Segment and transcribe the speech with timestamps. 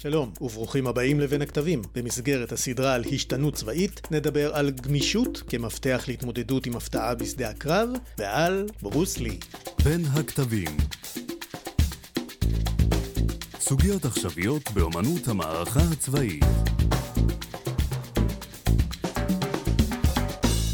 [0.00, 1.82] שלום, וברוכים הבאים לבין הכתבים.
[1.94, 7.88] במסגרת הסדרה על השתנות צבאית, נדבר על גמישות כמפתח להתמודדות עם הפתעה בשדה הקרב,
[8.18, 9.38] ועל ברוס לי.
[9.84, 10.76] בין הכתבים
[13.60, 16.44] סוגיות עכשוויות באמנות המערכה הצבאית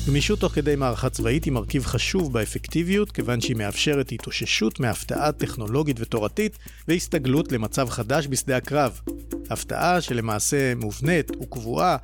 [0.07, 5.97] גמישות תוך כדי מערכה צבאית היא מרכיב חשוב באפקטיביות, כיוון שהיא מאפשרת התאוששות מהפתעה טכנולוגית
[6.01, 9.01] ותורתית והסתגלות למצב חדש בשדה הקרב.
[9.51, 11.97] הפתעה שלמעשה מובנית וקבועה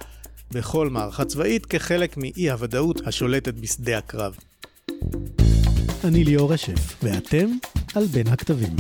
[0.51, 4.37] בכל מערכה צבאית כחלק מאי הוודאות השולטת בשדה הקרב.
[6.05, 7.47] אני ליאור רשף, ואתם
[7.95, 8.77] על בין הכתבים.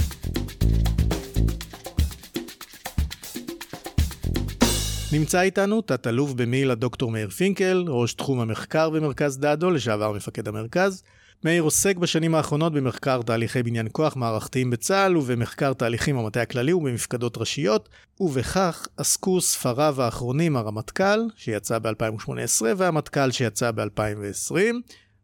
[5.13, 11.03] נמצא איתנו תת-אלוף במיל' הדוקטור מאיר פינקל, ראש תחום המחקר במרכז דדו, לשעבר מפקד המרכז.
[11.45, 17.39] מאיר עוסק בשנים האחרונות במחקר תהליכי בניין כוח מערכתיים בצה"ל ובמחקר תהליכים במטה הכללי ובמפקדות
[17.39, 17.89] ראשיות,
[18.21, 24.55] ובכך עסקו ספריו האחרונים הרמטכ"ל, שיצא ב-2018, והמטכ"ל שיצא ב-2020,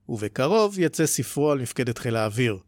[0.08, 2.58] ובקרוב יצא ספרו על מפקדת חיל האוויר.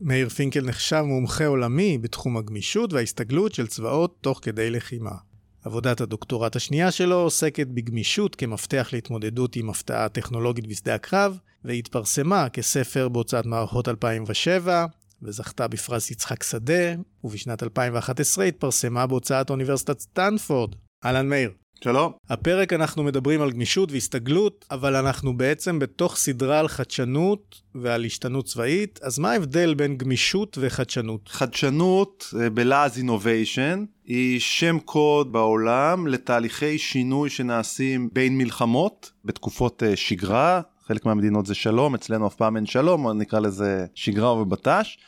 [0.00, 5.33] מאיר פינקל נחשב מומחה עולמי בתחום הגמישות וההסתגלות של צבאות תוך כדי לחימה.
[5.64, 13.08] עבודת הדוקטורט השנייה שלו עוסקת בגמישות כמפתח להתמודדות עם הפתעה טכנולוגית בשדה הקרב, והתפרסמה כספר
[13.08, 14.86] בהוצאת מערכות 2007,
[15.22, 20.74] וזכתה בפרס יצחק שדה, ובשנת 2011 התפרסמה בהוצאת אוניברסיטת סטנפורד.
[21.04, 21.50] אהלן מאיר.
[21.80, 22.12] שלום.
[22.30, 28.44] הפרק אנחנו מדברים על גמישות והסתגלות, אבל אנחנו בעצם בתוך סדרה על חדשנות ועל השתנות
[28.44, 31.28] צבאית, אז מה ההבדל בין גמישות וחדשנות?
[31.28, 39.96] חדשנות אה, בלעז innovation היא שם קוד בעולם לתהליכי שינוי שנעשים בין מלחמות בתקופות אה,
[39.96, 44.98] שגרה, חלק מהמדינות זה שלום, אצלנו אף פעם אין שלום, נקרא לזה שגרה ובט"ש.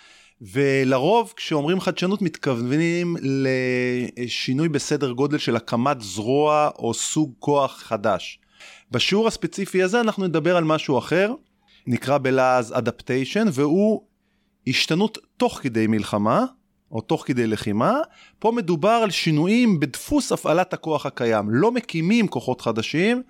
[0.41, 8.39] ולרוב כשאומרים חדשנות מתכוונים לשינוי בסדר גודל של הקמת זרוע או סוג כוח חדש.
[8.91, 11.33] בשיעור הספציפי הזה אנחנו נדבר על משהו אחר,
[11.87, 14.03] נקרא בלעז אדפטיישן, והוא
[14.67, 16.45] השתנות תוך כדי מלחמה,
[16.93, 17.99] או תוך כדי לחימה,
[18.39, 23.23] פה מדובר על שינויים בדפוס הפעלת הכוח הקיים, לא מקימים כוחות חדשים,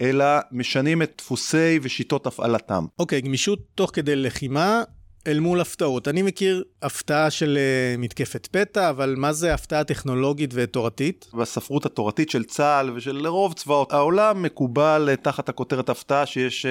[0.00, 2.86] אלא משנים את דפוסי ושיטות הפעלתם.
[2.98, 4.82] אוקיי, okay, גמישות תוך כדי לחימה
[5.26, 6.08] אל מול הפתעות.
[6.08, 11.26] אני מכיר הפתעה של אה, מתקפת פתע, אבל מה זה הפתעה טכנולוגית ותורתית?
[11.34, 16.68] בספרות התורתית של צה"ל ושל רוב צבאות העולם מקובל אה, תחת הכותרת הפתעה שיש אה,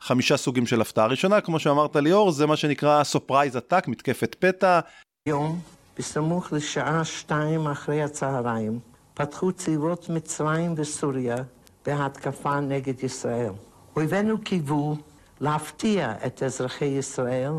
[0.00, 1.06] חמישה סוגים של הפתעה.
[1.06, 4.80] ראשונה, כמו שאמרת ליאור, זה מה שנקרא surprise attack, מתקפת פתע.
[5.28, 5.60] יום,
[5.98, 8.78] בסמוך לשעה שתיים אחרי הצהריים,
[9.14, 11.36] פתחו צבאות מצרים וסוריה
[11.86, 13.52] בהתקפה נגד ישראל.
[13.96, 14.96] אויבינו קיוו
[15.40, 17.52] להפתיע את אזרחי ישראל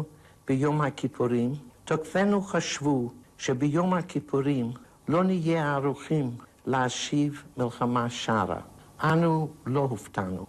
[0.47, 1.51] ביום הכיפורים,
[1.85, 4.71] תוקפינו חשבו שביום הכיפורים
[5.07, 6.31] לא נהיה ערוכים
[6.65, 8.59] להשיב מלחמה שרה.
[9.03, 10.45] אנו לא הופתענו.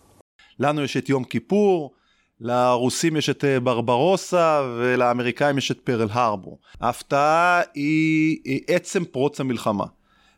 [0.59, 1.94] לנו יש את יום כיפור,
[2.41, 6.59] לרוסים יש את אה, ברברוסה ולאמריקאים יש את פרל הרבור.
[6.81, 9.84] ההפתעה היא, היא עצם פרוץ המלחמה.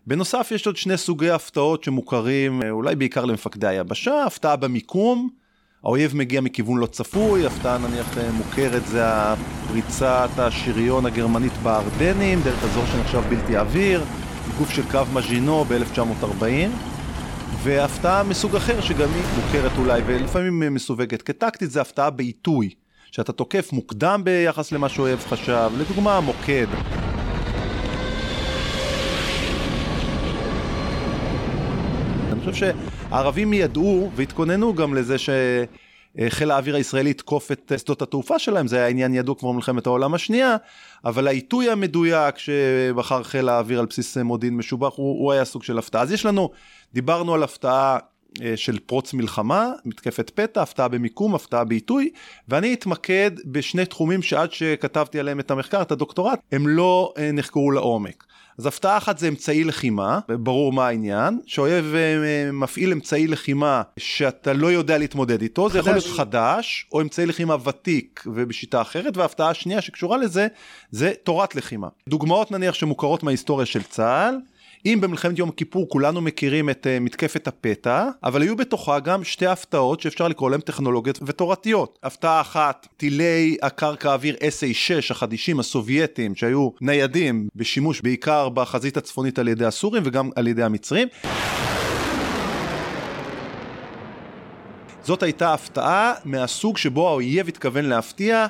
[0.06, 5.30] בנוסף יש עוד שני סוגי הפתעות שמוכרים אה, אולי בעיקר למפקדי היבשה, הפתעה במיקום
[5.86, 12.64] האויב מגיע מכיוון לא צפוי, הפתעה נניח אה, מוכרת זה הפריצת השריון הגרמנית בארדנים, דרך
[12.64, 14.04] אזור שנחשב בלתי אוויר,
[14.58, 16.44] גוף של קו מז'ינו ב-1940,
[17.62, 22.70] והפתעה מסוג אחר שגם היא מוכרת אולי ולפעמים מסווגת כטקטית זה הפתעה בעיתוי,
[23.10, 26.66] שאתה תוקף מוקדם ביחס למה שאויב חשב, לדוגמה מוקד.
[32.32, 32.54] אני חושב
[33.16, 38.86] הערבים ידעו והתכוננו גם לזה שחיל האוויר הישראלי יתקוף את שדות התעופה שלהם, זה היה
[38.86, 40.56] עניין ידוע כבר במלחמת העולם השנייה,
[41.04, 45.78] אבל העיתוי המדויק שבחר חיל האוויר על בסיס מודיעין משובח הוא, הוא היה סוג של
[45.78, 46.02] הפתעה.
[46.02, 46.50] אז יש לנו,
[46.94, 47.98] דיברנו על הפתעה
[48.42, 52.10] אה, של פרוץ מלחמה, מתקפת פתע, הפתעה במיקום, הפתעה בעיתוי,
[52.48, 57.70] ואני אתמקד בשני תחומים שעד שכתבתי עליהם את המחקר, את הדוקטורט, הם לא אה, נחקרו
[57.70, 58.25] לעומק.
[58.58, 64.52] אז הפתעה אחת זה אמצעי לחימה, ברור מה העניין, שאויב אה, מפעיל אמצעי לחימה שאתה
[64.52, 65.72] לא יודע להתמודד איתו, חדש.
[65.72, 70.46] זה יכול להיות חדש, או אמצעי לחימה ותיק ובשיטה אחרת, וההפתעה השנייה שקשורה לזה,
[70.90, 71.88] זה תורת לחימה.
[72.08, 74.38] דוגמאות נניח שמוכרות מההיסטוריה של צה"ל,
[74.86, 79.46] אם במלחמת יום כיפור כולנו מכירים את uh, מתקפת הפתע, אבל היו בתוכה גם שתי
[79.46, 81.98] הפתעות שאפשר לקרוא להן טכנולוגיות ותורתיות.
[82.02, 89.48] הפתעה אחת, טילי הקרקע אוויר SA-6 החדישים הסובייטים שהיו ניידים בשימוש בעיקר בחזית הצפונית על
[89.48, 91.08] ידי הסורים וגם על ידי המצרים.
[95.02, 98.46] זאת הייתה הפתעה מהסוג שבו האויב התכוון להפתיע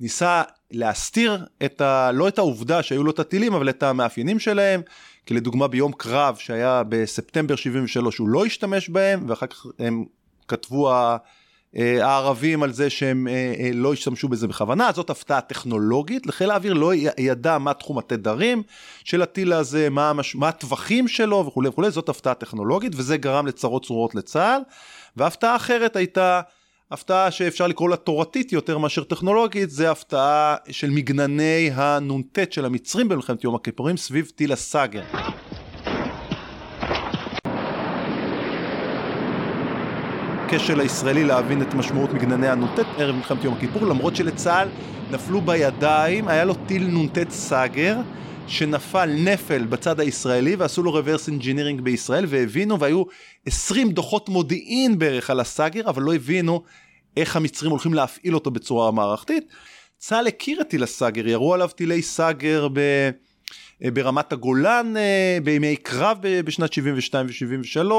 [0.00, 2.10] ניסה להסתיר את ה...
[2.12, 4.80] לא את העובדה שהיו לו את הטילים, אבל את המאפיינים שלהם,
[5.26, 10.04] כי לדוגמה ביום קרב שהיה בספטמבר 73 הוא לא השתמש בהם, ואחר כך הם
[10.48, 10.90] כתבו.
[11.76, 16.50] אה, הערבים על זה שהם אה, אה, לא השתמשו בזה בכוונה, זאת הפתעה טכנולוגית, לחיל
[16.50, 18.62] האוויר לא ידע מה תחום התדרים
[19.04, 20.34] של הטיל הזה, מה, המש...
[20.34, 24.60] מה הטווחים שלו וכולי וכולי, זאת הפתעה טכנולוגית וזה גרם לצרות צרורות לצה"ל,
[25.16, 26.40] והפתעה אחרת הייתה
[26.90, 33.08] הפתעה שאפשר לקרוא לה תורתית יותר מאשר טכנולוגית, זה הפתעה של מגנני הנ"ט של המצרים
[33.08, 35.02] במלחמת יום הכיפורים סביב טיל הסאגר.
[40.44, 44.68] הכשל הישראלי להבין את משמעות מגנני הנ"ט ערב מלחמת יום הכיפור, למרות שלצה"ל
[45.10, 47.96] נפלו בידיים, היה לו טיל נ"ט סאגר,
[48.48, 53.02] שנפל נפל בצד הישראלי ועשו לו reverse engineering בישראל והבינו והיו
[53.46, 56.62] 20 דוחות מודיעין בערך על הסאגר, אבל לא הבינו
[57.16, 59.44] איך המצרים הולכים להפעיל אותו בצורה מערכתית.
[59.98, 63.10] צה"ל הכיר את טיל הסאגר, ירו עליו טילי סאגר ב...
[63.92, 67.90] ברמת הגולן אה, בימי קרב בשנת 72 ו-73,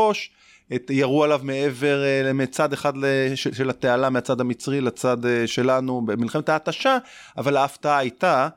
[0.76, 2.94] את, ירו עליו מעבר, אה, מצד אחד
[3.36, 6.98] של, התעלה מהצד המצרי לצד אה, שלנו במלחמת ההתשה,
[7.38, 8.48] אבל ההפתעה הייתה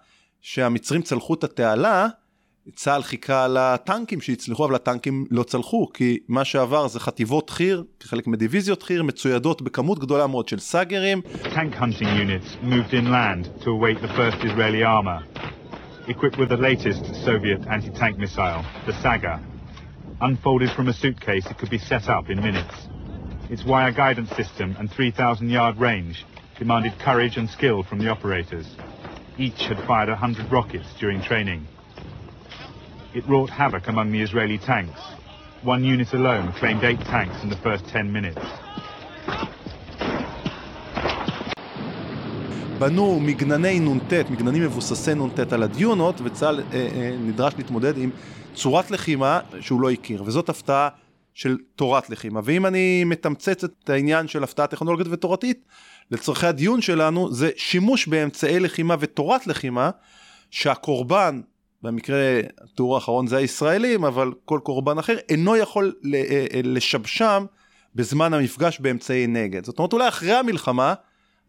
[0.41, 2.07] שהמצרים צלחו את התעלה,
[2.75, 8.27] צה"ל חיכה לטנקים שהצליחו, אבל הטנקים לא צלחו, כי מה שעבר זה חטיבות חי"ר, כחלק
[8.27, 11.23] מדיוויזיות חי"ר, מצוידות בכמות גדולה מאוד של סאגרים.
[11.43, 15.21] Tank hunting units moved inland to await the first Israeli armor,
[16.09, 19.37] equipped with the latest Soviet anti-tank missile, the Saga.
[20.21, 22.77] Unfolded from a suitcase, it could be set up in minutes.
[23.55, 26.25] Its wire guidance system and 3,000 yard range
[26.59, 28.67] demanded courage and skill from the operators.
[29.47, 31.67] Each had fired 100 rockets during training.
[33.15, 35.01] It wrought havoc among the Israeli tanks.
[35.63, 38.47] One unit alone claimed eight tanks in the first 10 minutes.
[42.79, 48.11] בנו מגנני נ"ט, מגננים מבוססי נ"ט על הדיונות, וצה"ל אה, אה, נדרש להתמודד עם
[48.55, 50.89] צורת לחימה שהוא לא הכיר, וזאת הפתעה
[51.41, 52.41] של תורת לחימה.
[52.45, 55.65] ואם אני מתמצת את העניין של הפתעה טכנולוגית ותורתית,
[56.11, 59.91] לצורכי הדיון שלנו זה שימוש באמצעי לחימה ותורת לחימה,
[60.51, 61.41] שהקורבן,
[61.83, 67.45] במקרה התיאור האחרון זה הישראלים, אבל כל קורבן אחר, אינו יכול אה, אה, לשבשם
[67.95, 69.65] בזמן המפגש באמצעי נגד.
[69.65, 70.95] זאת אומרת, אולי אחרי המלחמה,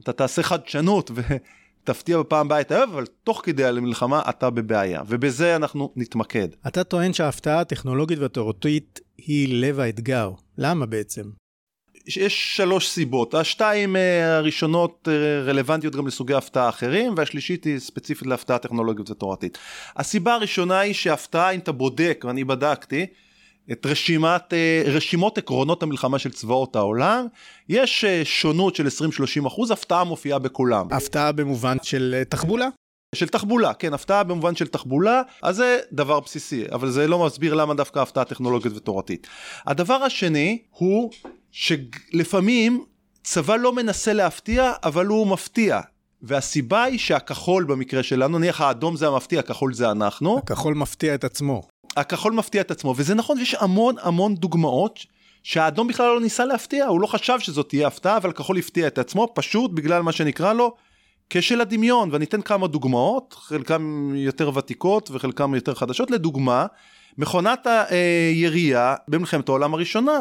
[0.04, 5.56] אתה תעשה חדשנות ותפתיע בפעם הבאה את האוהב, אבל תוך כדי המלחמה אתה בבעיה, ובזה
[5.56, 6.48] אנחנו נתמקד.
[6.68, 10.32] אתה טוען שההפתעה הטכנולוגית והתורתית היא לב האתגר.
[10.58, 11.24] למה בעצם?
[12.08, 18.28] יש שלוש סיבות, השתיים אה, הראשונות אה, רלוונטיות גם לסוגי הפתעה אחרים והשלישית היא ספציפית
[18.28, 19.58] להפתעה טכנולוגית ותורתית.
[19.96, 23.06] הסיבה הראשונה היא שהפתעה אם אתה בודק ואני בדקתי
[23.72, 27.26] את רשימת, אה, רשימות עקרונות המלחמה של צבאות העולם,
[27.70, 30.88] יש שונות של 20-30 אחוז, הפתעה מופיעה בכולם.
[30.92, 32.68] הפתעה במובן של תחבולה?
[33.16, 37.54] של תחבולה, כן, הפתעה במובן של תחבולה, אז זה דבר בסיסי, אבל זה לא מסביר
[37.54, 39.28] למה דווקא הפתעה טכנולוגית ותורתית.
[39.66, 41.12] הדבר השני הוא
[41.52, 42.86] שלפעמים
[43.24, 45.80] צבא לא מנסה להפתיע, אבל הוא מפתיע.
[46.22, 50.38] והסיבה היא שהכחול במקרה שלנו, נניח האדום זה המפתיע, הכחול זה אנחנו.
[50.38, 51.62] הכחול מפתיע את עצמו.
[51.98, 55.00] הכחול מפתיע את עצמו, וזה נכון, יש המון המון דוגמאות
[55.44, 58.98] שהאדום בכלל לא ניסה להפתיע, הוא לא חשב שזאת תהיה הפתעה, אבל הכחול הפתיע את
[58.98, 60.76] עצמו, פשוט בגלל מה שנקרא לו
[61.34, 66.12] כשל הדמיון, ואני אתן כמה דוגמאות, חלקן יותר ותיקות וחלקן יותר חדשות.
[66.12, 66.66] לדוגמה,
[67.18, 70.20] מכונת הירייה במלחמת העולם הראשונה.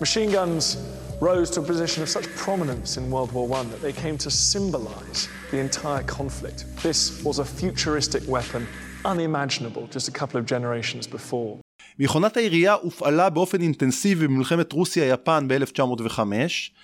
[0.00, 0.76] Machine guns
[1.20, 4.30] rose to a position of such prominence in World War I that they came to
[4.30, 5.20] symbolize
[5.52, 6.58] the entire conflict.
[6.82, 8.62] This was a futuristic weapon
[9.12, 11.52] unimaginable just a couple of generations before.
[11.98, 16.20] מכונת הירייה הופעלה באופן אינטנסיבי במלחמת רוסיה-יפן ב-1905.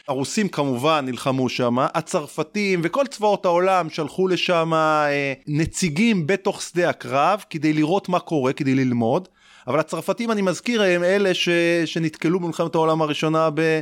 [0.09, 7.45] הרוסים כמובן נלחמו שם, הצרפתים וכל צבאות העולם שלחו לשם אה, נציגים בתוך שדה הקרב
[7.51, 9.29] כדי לראות מה קורה, כדי ללמוד.
[9.67, 11.49] אבל הצרפתים אני מזכיר הם אלה ש...
[11.85, 13.81] שנתקלו במלחמת העולם הראשונה ב...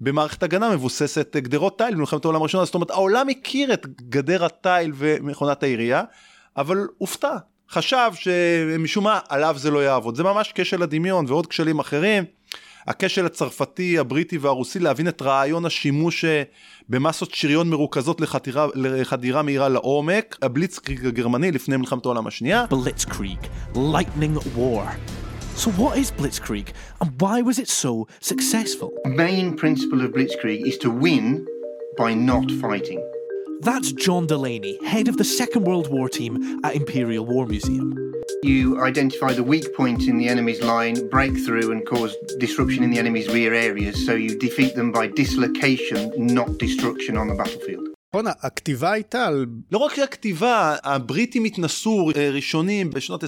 [0.00, 4.92] במערכת הגנה מבוססת גדרות תיל במלחמת העולם הראשונה, זאת אומרת העולם הכיר את גדר התיל
[4.94, 6.02] ומכונת העירייה,
[6.56, 7.36] אבל הופתע,
[7.70, 12.24] חשב שמשום מה עליו זה לא יעבוד, זה ממש כשל הדמיון ועוד כשלים אחרים.
[12.86, 16.42] הכשל הצרפתי, הבריטי והרוסי להבין את רעיון השימוש אה,
[16.88, 22.64] במסות שריון מרוכזות לחתירה, לחדירה מהירה לעומק, הבליצקריג הגרמני לפני מלחמת העולם השנייה.
[22.70, 24.84] Blitzkrieg, lightning war.
[25.56, 26.68] So what is Blitzkrieg
[27.00, 28.90] and why was it so successful?
[29.04, 31.44] The main principle of Blitzkrieg is to win
[31.98, 33.00] by not fighting.
[33.60, 37.88] That's John Delaney, head of the Second World War team at Imperial War Museum.
[38.44, 42.90] You identify the weak point in the enemy's line, break through and cause disruption in
[42.90, 47.88] the enemy's rear areas, so you defeat them by dislocation, not destruction on the battlefield.
[48.14, 49.46] נכון, הכתיבה הייתה על...
[49.72, 53.26] לא רק הכתיבה, הבריטים התנסו אה, ראשונים בשנות 25-27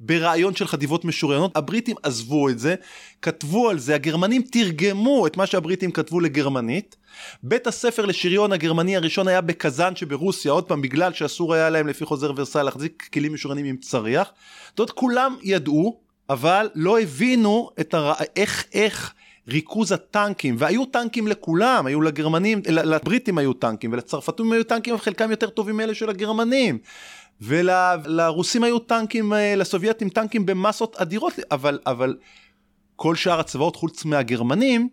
[0.00, 2.74] ברעיון של חטיבות משוריינות, הבריטים עזבו את זה,
[3.22, 6.96] כתבו על זה, הגרמנים תרגמו את מה שהבריטים כתבו לגרמנית.
[7.42, 12.04] בית הספר לשריון הגרמני הראשון היה בקזאן שברוסיה, עוד פעם בגלל שאסור היה להם לפי
[12.04, 14.30] חוזר ורסאי להחזיק כלים משוריינים עם צריח.
[14.68, 16.00] זאת אומרת כולם ידעו,
[16.30, 18.12] אבל לא הבינו את הר...
[18.36, 19.14] איך, איך
[19.48, 25.48] ריכוז הטנקים, והיו טנקים לכולם, היו לגרמנים, לבריטים היו טנקים, ולצרפתים היו טנקים, וחלקם יותר
[25.48, 26.78] טובים מאלה של הגרמנים.
[27.40, 32.16] ולרוסים היו טנקים, אה, לסובייטים טנקים במסות אדירות, אבל, אבל
[32.96, 34.88] כל שאר הצבאות חוץ מהגרמנים,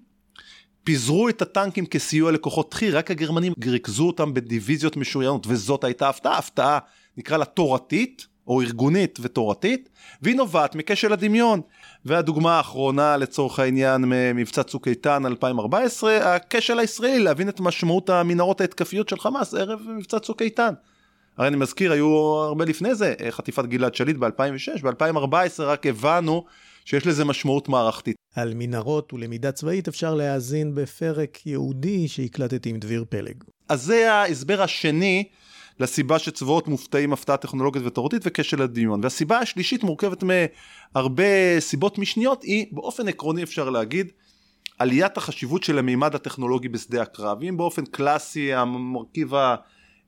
[0.83, 6.37] פיזרו את הטנקים כסיוע לכוחות חי"ר, רק הגרמנים ריכזו אותם בדיוויזיות משוריינות, וזאת הייתה הפתעה,
[6.37, 6.79] הפתעה
[7.17, 9.89] נקרא לה תורתית, או ארגונית ותורתית,
[10.21, 11.61] והיא נובעת מכשל הדמיון.
[12.05, 19.09] והדוגמה האחרונה לצורך העניין ממבצע צוק איתן 2014, הכשל הישראלי להבין את משמעות המנהרות ההתקפיות
[19.09, 20.73] של חמאס ערב מבצע צוק איתן.
[21.37, 22.07] הרי אני מזכיר, היו
[22.47, 26.45] הרבה לפני זה, חטיפת גלעד שליט ב-2006, ב-2014 רק הבנו
[26.85, 28.15] שיש לזה משמעות מערכתית.
[28.35, 33.43] על מנהרות ולמידה צבאית אפשר להאזין בפרק ייעודי שהקלטתי עם דביר פלג.
[33.69, 35.23] אז זה ההסבר השני
[35.79, 38.99] לסיבה שצבאות מופתעים הפתעה טכנולוגית ותורתית וכשל הדמיון.
[39.03, 44.11] והסיבה השלישית מורכבת מהרבה סיבות משניות, היא באופן עקרוני אפשר להגיד,
[44.79, 47.43] עליית החשיבות של המימד הטכנולוגי בשדה הקרב.
[47.43, 49.33] אם באופן קלאסי המרכיב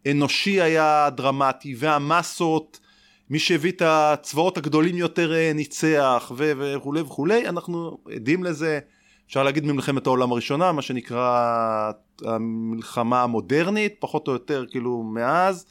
[0.08, 2.80] האנושי היה דרמטי והמסות
[3.30, 7.48] מי שהביא את הצבאות הגדולים יותר אה, ניצח וכולי וכולי.
[7.48, 8.80] אנחנו עדים לזה
[9.28, 11.92] אפשר להגיד ממלחמת העולם הראשונה מה שנקרא
[12.26, 15.66] המלחמה המודרנית פחות או יותר כאילו מאז.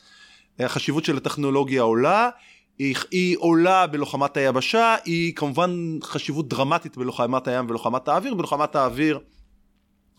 [0.59, 2.29] החשיבות של הטכנולוגיה עולה
[2.79, 8.35] היא, היא עולה בלוחמת היבשה היא כמובן חשיבות דרמטית בלוחמת הים ולוחמת האוויר.
[8.35, 9.19] בלוחמת האוויר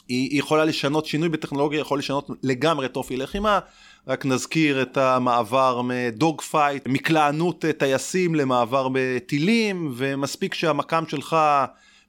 [0.07, 3.59] היא יכולה לשנות, שינוי בטכנולוגיה יכול לשנות לגמרי את אופי לחימה,
[4.07, 11.37] רק נזכיר את המעבר מ dogfight, מקלענות טייסים למעבר בטילים, ומספיק שהמכ"ם שלך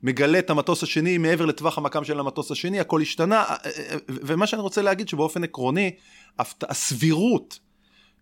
[0.02, 3.44] מגלה את המטוס השני מעבר לטווח המקם של המטוס השני, הכל השתנה,
[4.08, 5.90] ומה שאני רוצה להגיד שבאופן עקרוני,
[6.62, 7.58] הסבירות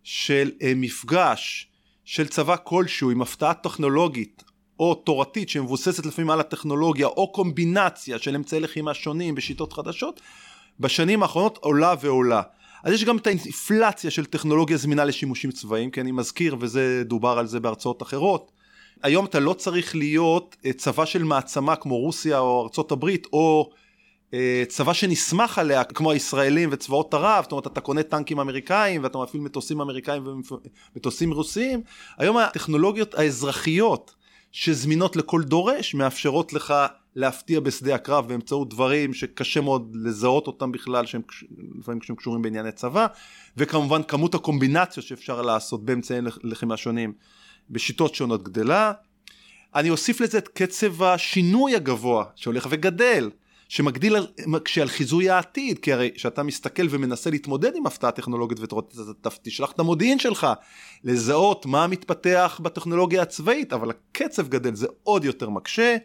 [0.03, 1.69] של מפגש
[2.05, 4.45] של צבא כלשהו עם הפתעה טכנולוגית
[4.81, 10.21] או תורתית שמבוססת לפעמים על הטכנולוגיה או קומבינציה של אמצעי לחימה שונים בשיטות חדשות
[10.81, 12.43] בשנים האחרונות עולה ועולה.
[12.87, 17.39] אז יש גם את האינפלציה של טכנולוגיה זמינה לשימושים צבאיים כי אני מזכיר וזה דובר
[17.39, 18.53] על זה בהרצאות אחרות.
[19.03, 23.71] היום אתה לא צריך להיות אה, צבא של מעצמה כמו רוסיה או ארצות הברית או
[24.35, 29.19] אה, צבא שנסמך עליה כמו הישראלים וצבאות ערב, זאת אומרת אתה קונה טנקים אמריקאים ואתה
[29.19, 30.27] מפעיל מטוסים אמריקאים
[30.95, 31.83] ומטוסים רוסיים,
[32.19, 34.15] היום הטכנולוגיות האזרחיות
[34.53, 36.75] שזמינות לכל דורש, מאפשרות לך
[37.17, 41.23] להפתיע בשדה הקרב באמצעות דברים שקשה מאוד לזהות אותם בכלל, שהם
[41.79, 43.07] לפעמים כשהם קשורים בענייני צבא,
[43.57, 47.13] וכמובן כמות הקומבינציות שאפשר לעשות באמצעי לחימה שונים
[47.71, 48.93] בשיטות שונות גדלה.
[49.75, 53.31] אני אוסיף לזה את קצב השינוי הגבוה שהולך וגדל.
[53.69, 59.09] שמגדיל, על חיזוי העתיד, כי הרי כשאתה מסתכל ומנסה להתמודד עם הפתעה טכנולוגית ותורתית, אז
[59.09, 60.47] אתה תשלח את המודיעין שלך
[61.05, 65.97] לזהות מה מתפתח בטכנולוגיה הצבאית, אבל הקצב גדל, זה עוד יותר מקשה.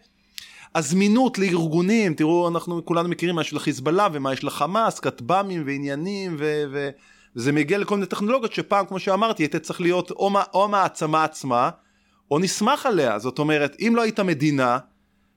[0.76, 6.64] הזמינות לארגונים, תראו, אנחנו כולנו מכירים מה יש לחיזבאללה ומה יש לחמאס, כטב"מים ועניינים, ו...
[6.72, 6.90] ו...
[7.36, 11.70] וזה מגיע לכל מיני טכנולוגיות שפעם, כמו שאמרתי, היית צריך להיות או, או מעצמה עצמה,
[12.32, 13.20] או נסמך עליה.
[13.20, 14.78] זאת אומרת, אם לא היית מדינה,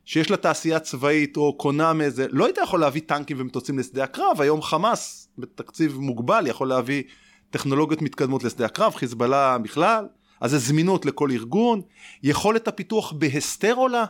[0.04, 4.40] שיש לה תעשייה צבאית או קונה מאיזה, לא היית יכול להביא טנקים ומטוסים לשדה הקרב,
[4.40, 7.02] היום חמאס בתקציב מוגבל יכול להביא
[7.50, 10.06] טכנולוגיות מתקדמות לשדה הקרב, חיזבאללה בכלל,
[10.40, 11.80] אז זה זמינות לכל ארגון,
[12.22, 14.04] יכולת הפיתוח בהסתר עולה,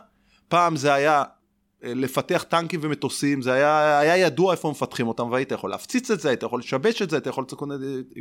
[0.47, 1.23] פעם זה היה
[1.81, 6.29] לפתח טנקים ומטוסים, זה היה, היה ידוע איפה מפתחים אותם והיית יכול להפציץ את זה,
[6.29, 7.59] היית יכול לשבש את זה, היית יכול לעשות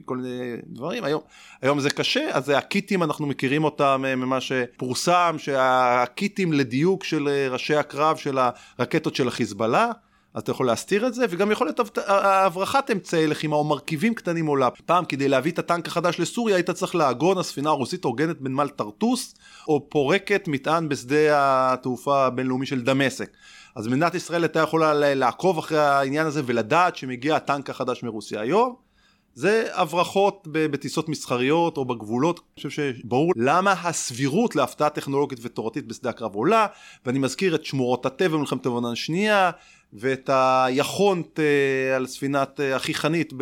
[0.05, 1.21] כל מיני, דברים, היום,
[1.63, 7.49] היום זה קשה, אז הקיטים, אנחנו מכירים אותם אה, ממה שפורסם, שהקיטים לדיוק של אה,
[7.51, 8.39] ראשי הקרב של
[8.79, 9.91] הרקטות של החיזבאללה,
[10.35, 14.47] אז אתה יכול להסתיר את זה, וגם יכול להיות הברחת אמצעי לחימה או מרכיבים קטנים
[14.47, 14.69] עולה.
[14.87, 19.35] פעם כדי להביא את הטנק החדש לסוריה היית צריך לעגון הספינה הרוסית הוגנת בנמל טרטוס,
[19.69, 23.31] או פורקת מטען בשדה התעופה הבינלאומי של דמשק.
[23.77, 28.85] אז מדינת ישראל הייתה יכולה לעקוב אחרי העניין הזה ולדעת שמגיע הטנק החדש מרוסיה היום.
[29.35, 36.11] זה הברחות בטיסות מסחריות או בגבולות, אני חושב שברור למה הסבירות להפתעה טכנולוגית ותורתית בשדה
[36.11, 36.67] הקרב עולה,
[37.07, 39.51] ואני מזכיר את שמורות הטבע במלחמת לבנון השנייה,
[39.95, 43.33] ואת היחונט אה, על ספינת אה, החיכנית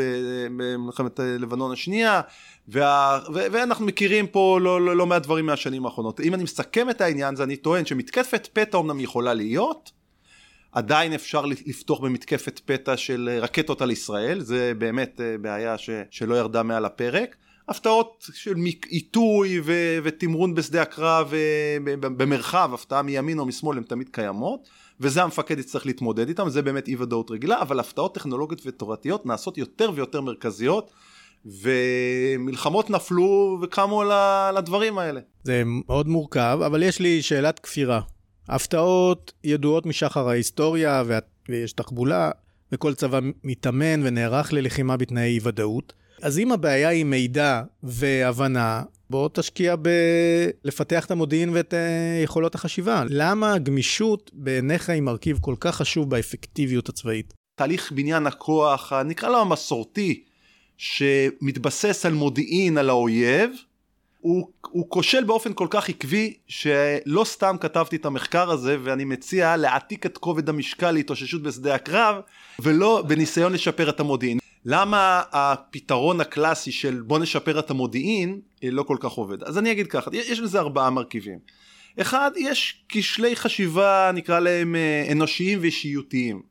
[0.50, 2.20] במלחמת אה, לבנון השנייה
[2.68, 6.20] וה, ואנחנו מכירים פה לא, לא, לא מעט דברים מהשנים האחרונות.
[6.20, 9.92] אם אני מסכם את העניין זה אני טוען שמתקפת פתע אמנם יכולה להיות
[10.72, 16.62] עדיין אפשר לפתוח במתקפת פתע של רקטות על ישראל, זה באמת בעיה ש, שלא ירדה
[16.62, 17.36] מעל הפרק.
[17.68, 18.54] הפתעות של
[18.88, 21.32] עיתוי ו- ותמרון בשדה הקרב
[22.00, 24.68] במרחב, הפתעה מימין או משמאל הן תמיד קיימות,
[25.02, 29.58] וזה המפקד יצטרך להתמודד איתם, זה באמת אי ודאות רגילה, אבל הפתעות טכנולוגיות ותורתיות נעשות
[29.58, 30.90] יותר ויותר מרכזיות,
[31.44, 34.02] ומלחמות נפלו וקמו
[34.56, 35.20] לדברים האלה.
[35.42, 38.00] זה מאוד מורכב, אבל יש לי שאלת כפירה.
[38.48, 41.02] הפתעות ידועות משחר ההיסטוריה,
[41.48, 42.30] ויש תחבולה,
[42.72, 45.92] וכל צבא מתאמן ונערך ללחימה בתנאי אי ודאות.
[46.22, 49.74] אז אם הבעיה היא מידע והבנה, בוא תשקיע
[50.64, 53.04] בלפתח את המודיעין ואת uh, יכולות החשיבה.
[53.08, 57.34] למה הגמישות בעיניך היא מרכיב כל כך חשוב באפקטיביות הצבאית?
[57.54, 60.22] תהליך בניין הכוח, נקרא לו המסורתי,
[60.76, 63.50] שמתבסס על מודיעין על האויב,
[64.20, 69.56] הוא, הוא כושל באופן כל כך עקבי שלא סתם כתבתי את המחקר הזה ואני מציע
[69.56, 72.16] להעתיק את כובד המשקל להתאוששות בשדה הקרב
[72.58, 74.38] ולא בניסיון לשפר את המודיעין.
[74.64, 79.42] למה הפתרון הקלאסי של בוא נשפר את המודיעין אה, לא כל כך עובד?
[79.42, 81.38] אז אני אגיד ככה, יש לזה ארבעה מרכיבים.
[82.00, 86.42] אחד, יש כשלי חשיבה נקרא להם אה, אנושיים ואישיותיים.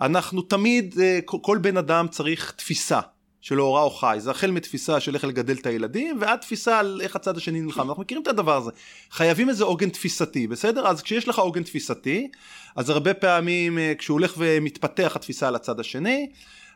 [0.00, 3.00] אנחנו תמיד, אה, כל בן אדם צריך תפיסה
[3.40, 7.00] של הוראה או חי, זה החל מתפיסה של איך לגדל את הילדים ועד תפיסה על
[7.04, 8.70] איך הצד השני נלחם, אנחנו מכירים את הדבר הזה,
[9.10, 10.86] חייבים איזה עוגן תפיסתי, בסדר?
[10.86, 12.28] אז כשיש לך עוגן תפיסתי,
[12.76, 16.30] אז הרבה פעמים כשהוא הולך ומתפתח התפיסה על הצד השני,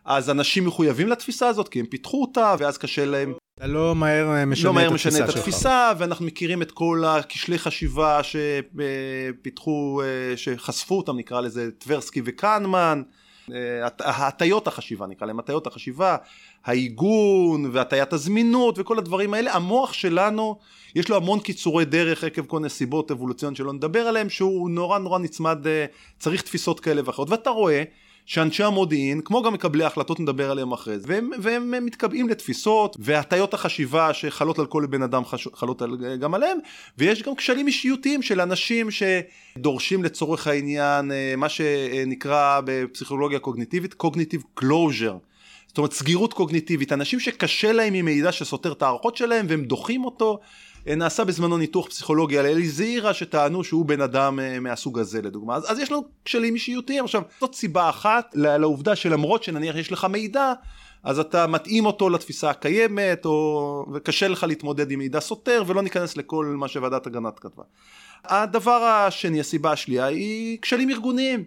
[0.04, 3.34] אז אנשים מחויבים לתפיסה הזאת כי הם פיתחו אותה ואז קשה להם.
[3.54, 7.04] אתה לא מהר אה, משנה, לא מהר את, משנה את התפיסה ואנחנו מכירים את כל
[7.06, 13.02] הכשלי חשיבה שפיתחו, אה, שחשפו אותם נקרא לזה טברסקי וקנמן.
[13.52, 16.16] אה, הטיות החשיבה נקרא להם הטיות החשיבה,
[16.64, 20.58] העיגון והטיית הזמינות וכל הדברים האלה, המוח שלנו
[20.94, 25.18] יש לו המון קיצורי דרך עקב כל נסיבות אבולוציוניות שלא נדבר עליהם שהוא נורא נורא
[25.18, 25.58] נצמד,
[26.18, 27.82] צריך תפיסות כאלה ואחרות ואתה רואה
[28.26, 33.54] שאנשי המודיעין, כמו גם מקבלי ההחלטות נדבר עליהם אחרי זה, והם, והם מתקבעים לתפיסות, והטיות
[33.54, 35.22] החשיבה שחלות על כל בן אדם
[35.54, 36.58] חלות על, גם עליהם,
[36.98, 44.60] ויש גם כשלים אישיותיים של אנשים שדורשים לצורך העניין אה, מה שנקרא בפסיכולוגיה קוגניטיבית cognitive
[44.60, 45.33] closure.
[45.74, 50.04] זאת אומרת סגירות קוגניטיבית, אנשים שקשה להם עם מידע שסותר את ההערכות שלהם והם דוחים
[50.04, 50.40] אותו
[50.86, 55.56] נעשה בזמנו ניתוח פסיכולוגי על אלי זעירה שטענו שהוא בן אדם אה, מהסוג הזה לדוגמה.
[55.56, 57.04] אז, אז יש לנו כשלים אישיותיים.
[57.04, 60.52] עכשיו זאת סיבה אחת לעובדה שלמרות שנניח יש לך מידע
[61.04, 66.16] אז אתה מתאים אותו לתפיסה הקיימת או וקשה לך להתמודד עם מידע סותר ולא ניכנס
[66.16, 67.62] לכל מה שוועדת הגנת כתבה.
[68.24, 71.44] הדבר השני הסיבה השנייה היא כשלים ארגוניים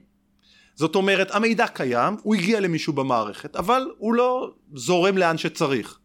[0.77, 5.99] זאת אומרת המידע קיים הוא הגיע למישהו במערכת אבל הוא לא זורם לאן שצריך.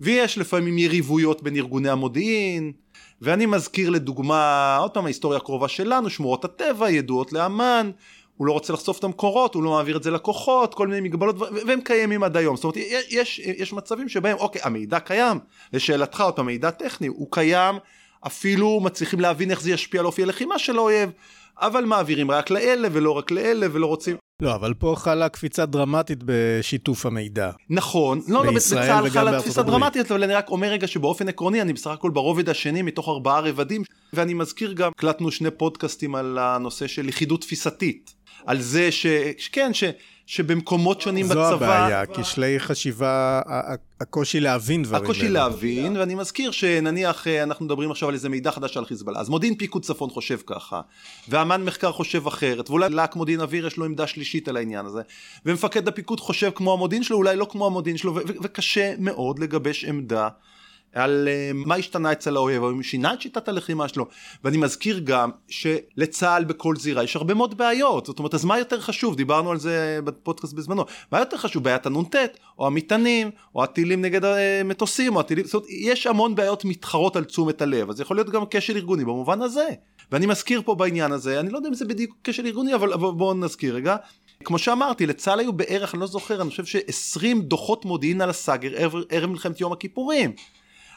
[0.00, 2.72] ויש לפעמים יריבויות בין ארגוני המודיעין,
[3.22, 7.90] ואני מזכיר לדוגמה, עוד פעם ההיסטוריה הקרובה שלנו, שמורות הטבע ידועות לאמן,
[8.36, 11.36] הוא לא רוצה לחשוף את המקורות, הוא לא מעביר את זה לכוחות, כל מיני מגבלות,
[11.66, 12.56] והם קיימים עד היום.
[12.56, 12.76] זאת אומרת,
[13.10, 15.38] יש, יש מצבים שבהם, אוקיי, המידע קיים,
[15.72, 17.74] לשאלתך, עוד פעם, מידע טכני, הוא קיים,
[18.26, 21.10] אפילו מצליחים להבין איך זה ישפיע על אופי הלחימה של האויב,
[21.60, 24.16] אבל מעבירים רק לאלה ולא רק לאלה ולא רוצים.
[24.42, 27.50] לא, אבל פה חלה קפיצה דרמטית בשיתוף המידע.
[27.70, 31.72] נכון, לא, לא, בצה"ל חלה קפיצה דרמטית, אבל אני רק אומר רגע שבאופן עקרוני אני
[31.72, 36.86] בסך הכל ברובד השני מתוך ארבעה רבדים, ואני מזכיר גם, הקלטנו שני פודקאסטים על הנושא
[36.86, 38.14] של לכידות תפיסתית.
[38.46, 39.06] על זה ש...
[39.52, 39.84] כן, ש...
[40.26, 41.48] שבמקומות שונים זו בצבא...
[41.48, 43.40] זו הבעיה, כשלי חשיבה,
[44.00, 45.04] הקושי להבין דברים.
[45.04, 49.20] הקושי להבין, ואני מזכיר שנניח אה, אנחנו מדברים עכשיו על איזה מידע חדש על חיזבאללה,
[49.20, 50.80] אז מודיעין פיקוד צפון חושב ככה,
[51.28, 55.02] ואמן מחקר חושב אחרת, ואולי להק מודיעין אוויר יש לו עמדה שלישית על העניין הזה,
[55.46, 60.28] ומפקד הפיקוד חושב כמו המודיעין שלו, אולי לא כמו המודיעין שלו, וקשה מאוד לגבש עמדה.
[60.94, 64.06] על uh, מה השתנה אצל האויב, או שינה את שיטת הלחימה שלו.
[64.44, 68.06] ואני מזכיר גם שלצה"ל בכל זירה יש הרבה מאוד בעיות.
[68.06, 69.16] זאת אומרת, אז מה יותר חשוב?
[69.16, 70.84] דיברנו על זה בפודקאסט בזמנו.
[71.12, 71.64] מה יותר חשוב?
[71.64, 72.16] בעיית הנ"ט,
[72.58, 75.44] או המטענים, או הטילים נגד המטוסים, או הטילים...
[75.44, 77.90] זאת אומרת, יש המון בעיות מתחרות על תשומת הלב.
[77.90, 79.68] אז יכול להיות גם כשל ארגוני במובן הזה.
[80.12, 83.34] ואני מזכיר פה בעניין הזה, אני לא יודע אם זה בדיוק כשל ארגוני, אבל בואו
[83.34, 83.96] נזכיר רגע.
[84.44, 88.70] כמו שאמרתי, לצה"ל היו בערך, אני לא זוכר, אני חושב ש-20 דוחות מודיעין על הסאגר
[89.10, 90.32] ערב מלחמת יום הכיפורים.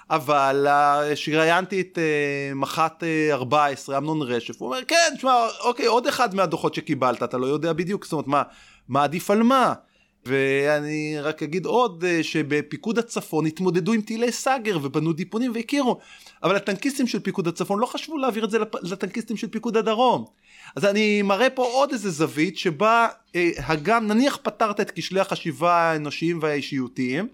[0.09, 0.67] אבל
[1.13, 6.35] כשראיינתי את uh, מח"ט 14 אה, אמנון רשף הוא אומר כן שמע אוקיי עוד אחד
[6.35, 8.43] מהדוחות שקיבלת אתה לא יודע בדיוק זאת אומרת מה
[8.87, 9.73] מה עדיף על מה
[10.27, 15.99] ואני רק אגיד עוד אה, שבפיקוד הצפון התמודדו עם טילי סאגר ובנו דיפונים והכירו,
[16.43, 20.25] אבל הטנקיסטים של פיקוד הצפון לא חשבו להעביר את זה לטנקיסטים של פיקוד הדרום.
[20.75, 25.73] אז אני מראה פה עוד איזה זווית שבה אה, הגם נניח פתרת את כשלי החשיבה
[25.73, 27.27] האנושיים והאישיותיים,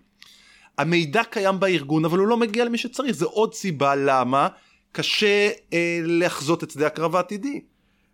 [0.77, 4.47] המידע קיים בארגון אבל הוא לא מגיע למי שצריך, זה עוד סיבה למה
[4.91, 7.61] קשה אה, לחזות את שדה הקרב העתידי.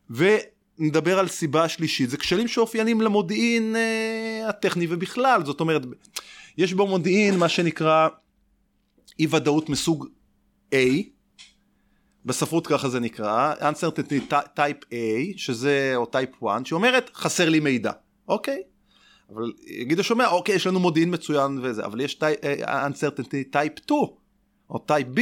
[0.10, 5.82] ונדבר על סיבה שלישית, זה כשלים שאופיינים למודיעין אה, הטכני ובכלל, זאת אומרת,
[6.58, 8.08] יש במודיעין מה שנקרא
[9.20, 10.08] אי ודאות מסוג
[10.74, 10.78] A,
[12.26, 14.94] בספרות ככה זה נקרא, uncertainty type A,
[15.38, 17.92] שזה, או type 1, שאומרת חסר לי מידע,
[18.28, 18.62] אוקיי?
[19.34, 24.02] אבל יגיד השומע, אוקיי, יש לנו מודיעין מצוין וזה, אבל יש אה, uncertainty type 2,
[24.70, 25.22] או type B,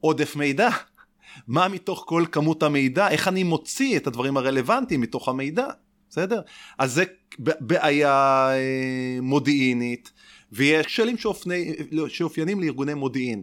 [0.00, 0.68] עודף מידע.
[1.48, 5.66] מה מתוך כל כמות המידע, איך אני מוציא את הדברים הרלוונטיים מתוך המידע,
[6.10, 6.40] בסדר?
[6.78, 7.04] אז זה
[7.38, 10.12] בעיה אה, מודיעינית,
[10.52, 11.72] ויש כשלים שאופני-
[12.08, 13.42] שאופיינים לארגוני מודיעין.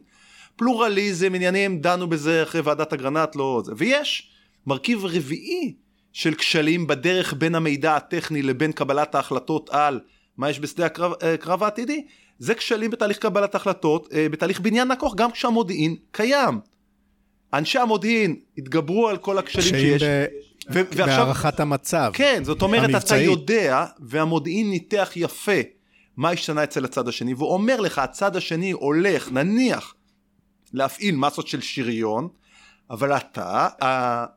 [0.55, 3.71] פלורליזם, עניינים, דנו בזה אחרי ועדת אגרנט, לא זה.
[3.77, 4.31] ויש
[4.67, 5.75] מרכיב רביעי
[6.13, 9.99] של כשלים בדרך בין המידע הטכני לבין קבלת ההחלטות על
[10.37, 12.05] מה יש בשדה הקרב, אה, העתידי,
[12.39, 16.59] זה כשלים בתהליך קבלת החלטות, אה, בתהליך בניין הכוח, גם כשהמודיעין קיים.
[17.53, 20.03] אנשי המודיעין התגברו על כל הכשלים שיש.
[20.03, 20.25] ב-
[20.73, 22.11] ו- ועכשיו, בהערכת המצב.
[22.13, 23.25] כן, זאת אומרת, אתה המבצעית.
[23.25, 25.61] יודע, והמודיעין ניתח יפה
[26.17, 29.95] מה השתנה אצל הצד השני, והוא אומר לך, הצד השני הולך, נניח,
[30.73, 32.27] להפעיל מסות של שריון,
[32.89, 33.67] אבל אתה,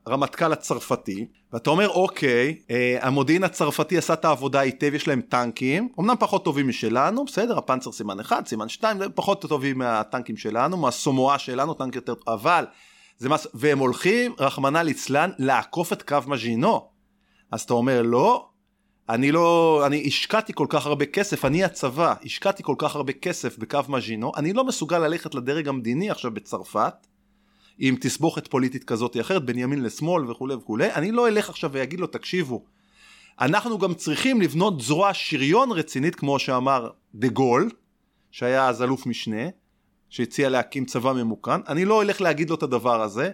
[0.06, 5.88] הרמטכ"ל הצרפתי, ואתה אומר, אוקיי, אה, המודיעין הצרפתי עשה את העבודה היטב, יש להם טנקים,
[6.00, 11.38] אמנם פחות טובים משלנו, בסדר, הפנצר סימן 1, סימן 2, פחות טובים מהטנקים שלנו, מהסומואה
[11.38, 12.64] שלנו, טנק יותר טוב, אבל,
[13.18, 13.46] זה מס...
[13.54, 16.88] והם הולכים, רחמנא ליצלן, לעקוף את קו מז'ינו.
[17.50, 18.48] אז אתה אומר, לא,
[19.08, 23.58] אני לא, אני השקעתי כל כך הרבה כסף, אני הצבא, השקעתי כל כך הרבה כסף
[23.58, 27.06] בקו מז'ינו, אני לא מסוגל ללכת לדרג המדיני עכשיו בצרפת,
[27.78, 31.70] עם תסבוכת פוליטית כזאת או אחרת, בין ימין לשמאל וכולי וכולי, אני לא אלך עכשיו
[31.72, 32.64] ואגיד לו, תקשיבו,
[33.40, 37.70] אנחנו גם צריכים לבנות זרוע שריון רצינית, כמו שאמר דה גול,
[38.30, 39.48] שהיה אז אלוף משנה,
[40.08, 43.30] שהציע להקים צבא ממוכן, אני לא אלך להגיד לו את הדבר הזה,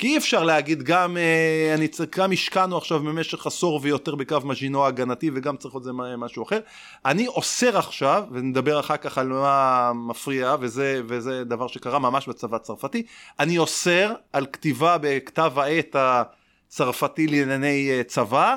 [0.00, 4.84] כי אי אפשר להגיד גם, אה, אני גם השקענו עכשיו במשך עשור ויותר בקו מז'ינו
[4.84, 6.60] ההגנתי וגם צריך עוד זה משהו אחר.
[7.04, 12.56] אני אוסר עכשיו, ונדבר אחר כך על מה מפריע, וזה, וזה דבר שקרה ממש בצבא
[12.56, 13.02] הצרפתי,
[13.40, 18.56] אני אוסר על כתיבה בכתב העת הצרפתי לענייני אה, צבא,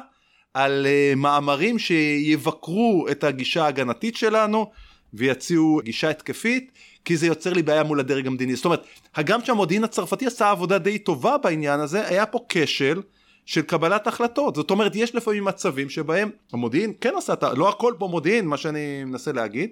[0.53, 4.71] על אה, מאמרים שיבקרו את הגישה ההגנתית שלנו
[5.13, 6.71] ויציעו גישה התקפית
[7.05, 8.55] כי זה יוצר לי בעיה מול הדרג המדיני.
[8.55, 8.83] זאת אומרת
[9.15, 13.01] הגם שהמודיעין הצרפתי עשה עבודה די טובה בעניין הזה היה פה כשל
[13.45, 14.55] של קבלת החלטות.
[14.55, 17.33] זאת אומרת יש לפעמים מצבים שבהם המודיעין כן עשה.
[17.55, 19.69] לא הכל פה מודיעין מה שאני מנסה להגיד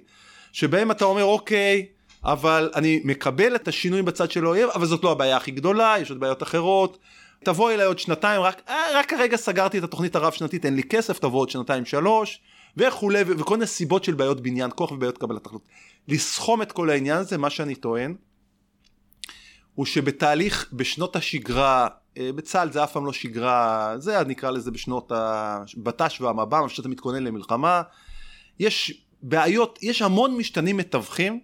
[0.52, 1.86] שבהם אתה אומר אוקיי
[2.24, 6.10] אבל אני מקבל את השינוי בצד של האויב אבל זאת לא הבעיה הכי גדולה יש
[6.10, 6.98] עוד בעיות אחרות.
[7.44, 10.84] תבוא אליי עוד שנתיים, רק, אה, רק כרגע סגרתי את התוכנית הרב שנתית, אין לי
[10.84, 12.42] כסף, תבוא עוד שנתיים שלוש,
[12.78, 15.68] וכולי, וכל מיני סיבות של בעיות בניין כוח ובעיות קבלת החלטות.
[16.08, 18.16] לסכום את כל העניין הזה, מה שאני טוען,
[19.76, 25.12] הוא שבתהליך, בשנות השגרה, אה, בצה"ל זה אף פעם לא שגרה, זה נקרא לזה בשנות
[25.16, 27.82] הבט"ש והמב"ם, שאתה מתכונן למלחמה,
[28.60, 31.40] יש בעיות, יש המון משתנים מתווכים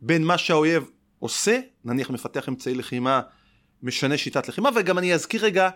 [0.00, 3.20] בין מה שהאויב עושה, נניח מפתח אמצעי לחימה,
[3.82, 5.70] משנה שיטת לחימה, וגם אני אזכיר רגע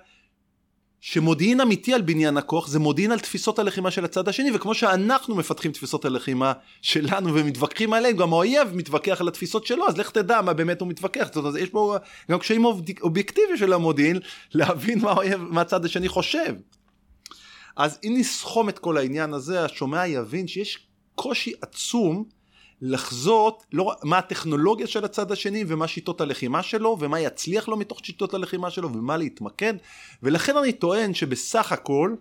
[1.00, 5.34] שמודיעין אמיתי על בניין הכוח זה מודיעין על תפיסות הלחימה של הצד השני, וכמו שאנחנו
[5.34, 10.40] מפתחים תפיסות הלחימה שלנו ומתווכחים עליהן, גם האויב מתווכח על התפיסות שלו, אז לך תדע
[10.40, 11.26] מה באמת הוא מתווכח.
[11.26, 11.96] זאת אומרת, יש פה
[12.30, 12.64] גם קשיים
[13.02, 14.18] אובייקטיביים של המודיעין
[14.54, 16.54] להבין מה האויב, מה הצד השני חושב.
[17.76, 20.78] אז אם נסכום את כל העניין הזה, השומע יבין שיש
[21.14, 22.24] קושי עצום
[22.82, 28.04] לחזות לא, מה הטכנולוגיה של הצד השני ומה שיטות הלחימה שלו ומה יצליח לו מתוך
[28.04, 29.74] שיטות הלחימה שלו ומה להתמקד.
[30.22, 32.14] ולכן אני טוען שבסך הכל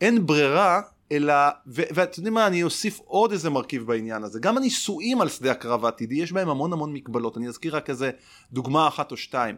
[0.00, 0.80] אין ברירה
[1.12, 1.34] אלא
[1.66, 4.38] ואתם יודעים מה אני אוסיף עוד איזה מרכיב בעניין הזה.
[4.40, 7.36] גם הניסויים על שדה הקרב העתידי יש בהם המון המון מגבלות.
[7.36, 8.10] אני אזכיר רק איזה
[8.52, 9.56] דוגמה אחת או שתיים.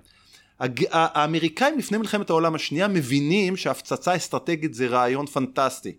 [0.60, 5.92] הג- האמריקאים לפני מלחמת העולם השנייה מבינים שהפצצה אסטרטגית זה רעיון פנטסטי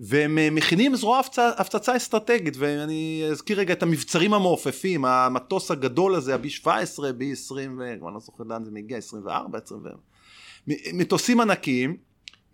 [0.00, 1.20] והם אה, מכינים זרוע
[1.58, 7.78] הפצצה, אסטרטגית ואני אזכיר רגע את המבצרים המעופפים המטוס הגדול הזה הבי 17 בי 20
[7.78, 9.80] ואני לא זוכר לאן זה מגיע 24 20
[10.92, 11.96] מטוסים ענקיים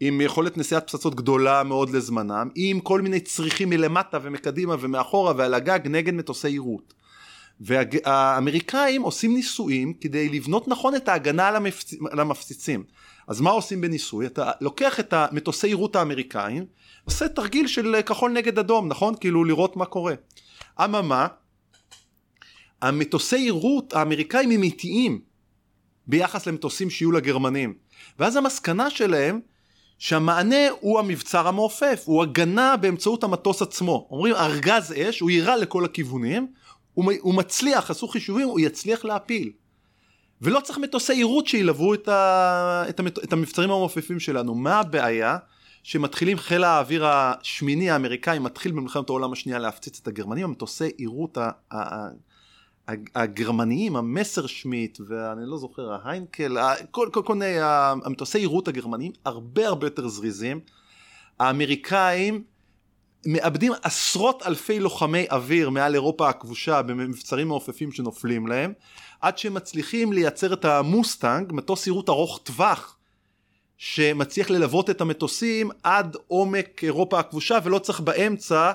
[0.00, 5.54] עם יכולת נשיאת פצצות גדולה מאוד לזמנם עם כל מיני צריכים מלמטה ומקדימה ומאחורה ועל
[5.54, 6.94] הגג נגד מטוסי יירוט
[7.60, 11.94] והאמריקאים עושים ניסויים כדי לבנות נכון את ההגנה על, המפצ...
[12.12, 12.84] המפציצים.
[13.28, 14.26] אז מה עושים בניסוי?
[14.26, 16.66] אתה לוקח את המטוסי יירוט האמריקאים,
[17.06, 19.14] עושה תרגיל של כחול נגד אדום, נכון?
[19.20, 20.14] כאילו לראות מה קורה.
[20.84, 21.26] אממה,
[22.82, 25.20] המטוסי יירוט האמריקאים הם איטיים
[26.06, 27.74] ביחס למטוסים שיהיו לגרמנים.
[28.18, 29.40] ואז המסקנה שלהם
[29.98, 34.08] שהמענה הוא המבצר המעופף, הוא הגנה באמצעות המטוס עצמו.
[34.10, 36.46] אומרים ארגז אש, הוא יירה לכל הכיוונים,
[36.94, 39.52] הוא, מצליח, עשו חישובים, הוא יצליח להפיל.
[40.42, 44.54] ולא צריך מטוסי יירוט שילוו את, ה, את, המת, את המבצרים המעופפים שלנו.
[44.54, 45.38] מה הבעיה?
[45.86, 51.38] שמתחילים חיל האוויר השמיני האמריקאי מתחיל במלחמת העולם השנייה להפציץ את הגרמנים, המטוסי יירוט
[53.14, 56.56] הגרמניים, המסר שמיט ואני לא זוכר, ההיינקל,
[56.90, 60.60] כל, מיני המטוסי יירוט הגרמניים הרבה הרבה יותר זריזים.
[61.40, 62.44] האמריקאים
[63.26, 68.72] מאבדים עשרות אלפי לוחמי אוויר מעל אירופה הכבושה במבצרים מעופפים שנופלים להם,
[69.20, 72.95] עד שהם מצליחים לייצר את המוסטנג, מטוס יירוט ארוך טווח,
[73.78, 78.72] שמצליח ללוות את המטוסים עד עומק אירופה הכבושה ולא צריך באמצע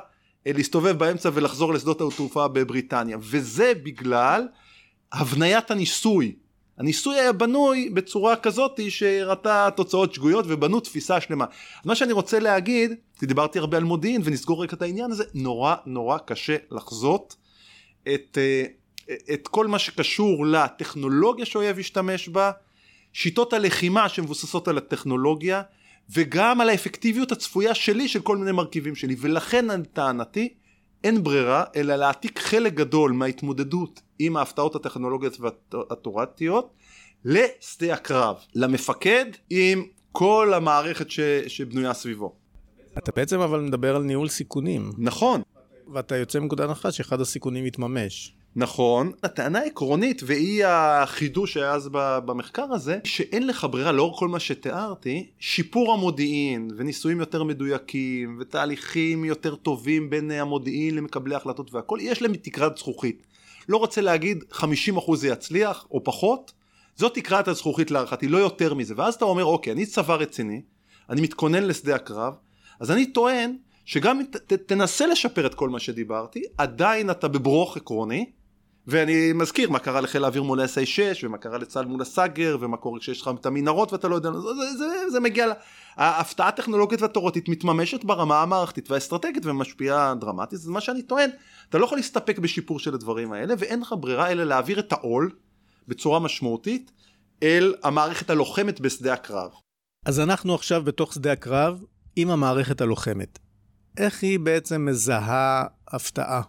[0.48, 4.48] אה, להסתובב באמצע ולחזור לשדות התעופה בבריטניה וזה בגלל
[5.14, 6.36] הבניית הניסוי
[6.78, 11.46] הניסוי היה בנוי בצורה כזאת שהראתה תוצאות שגויות ובנו תפיסה שלמה.
[11.86, 15.76] מה שאני רוצה להגיד, כי דיברתי הרבה על מודיעין ונסגור רק את העניין הזה, נורא
[15.86, 17.36] נורא קשה לחזות
[18.14, 18.64] את, אה,
[19.34, 22.52] את כל מה שקשור לטכנולוגיה שאויב השתמש בה,
[23.14, 25.62] שיטות הלחימה שמבוססות על הטכנולוגיה
[26.16, 30.54] וגם על האפקטיביות הצפויה שלי של כל מיני מרכיבים שלי ולכן טענתי
[31.04, 36.74] אין ברירה אלא להעתיק חלק גדול מההתמודדות עם ההפתעות הטכנולוגיות והתורתיות
[37.26, 41.20] לשדה הקרב, למפקד עם כל המערכת ש...
[41.48, 42.36] שבנויה סביבו.
[42.98, 44.92] אתה בעצם אבל מדבר על ניהול סיכונים.
[44.98, 45.42] נכון.
[45.94, 48.36] ואתה יוצא מנקודה הנחה שאחד הסיכונים יתממש.
[48.56, 49.12] נכון.
[49.24, 55.30] הטענה העקרונית, והיא החידוש שהיה אז במחקר הזה, שאין לך ברירה, לאור כל מה שתיארתי,
[55.40, 62.36] שיפור המודיעין, וניסויים יותר מדויקים, ותהליכים יותר טובים בין המודיעין למקבלי החלטות והכל, יש להם
[62.36, 63.28] תקרת זכוכית.
[63.70, 66.52] לא רוצה להגיד 50% זה יצליח, או פחות,
[66.96, 68.94] זאת תקרת הזכוכית להערכתי, לא יותר מזה.
[68.98, 70.62] ואז אתה אומר, אוקיי, אני צבא רציני,
[71.10, 72.34] אני מתכונן לשדה הקרב,
[72.80, 74.26] אז אני טוען שגם אם
[74.66, 78.26] תנסה לשפר את כל מה שדיברתי, עדיין אתה בברוך עקרוני,
[78.88, 83.00] ואני מזכיר מה קרה לחיל האוויר מול ה-SA6 ומה קרה לצה"ל מול הסאגר ומה קורה
[83.00, 85.54] כשיש לך את המנהרות ואתה לא יודע, זה, זה, זה, זה מגיע, לה...
[85.96, 91.30] ההפתעה הטכנולוגית והתורתית מתממשת ברמה המערכתית והאסטרטגית ומשפיעה דרמטית, זה מה שאני טוען,
[91.70, 95.32] אתה לא יכול להסתפק בשיפור של הדברים האלה ואין לך ברירה אלא להעביר את העול
[95.88, 96.92] בצורה משמעותית
[97.44, 99.52] אל המערכת הלוחמת בשדה הקרב.
[100.06, 101.84] אז אנחנו עכשיו בתוך שדה הקרב
[102.16, 103.40] עם המערכת הלוחמת.
[103.98, 106.42] איך היא בעצם מזהה הפתעה?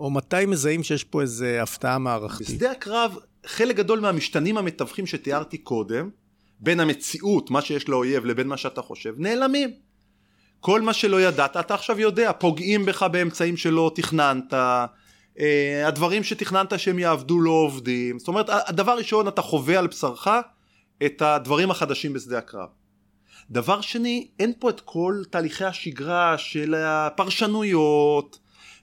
[0.00, 2.48] או מתי מזהים שיש פה איזה הפתעה מערכתית?
[2.48, 6.10] בשדה הקרב, חלק גדול מהמשתנים המתווכים שתיארתי קודם,
[6.60, 9.70] בין המציאות, מה שיש לאויב, לבין מה שאתה חושב, נעלמים.
[10.60, 16.78] כל מה שלא ידעת, אתה עכשיו יודע, פוגעים בך באמצעים שלא תכננת, אה, הדברים שתכננת
[16.78, 20.28] שהם יעבדו לא עובדים, זאת אומרת, הדבר ראשון, אתה חווה על בשרך
[21.06, 22.68] את הדברים החדשים בשדה הקרב.
[23.50, 28.38] דבר שני, אין פה את כל תהליכי השגרה של הפרשנויות,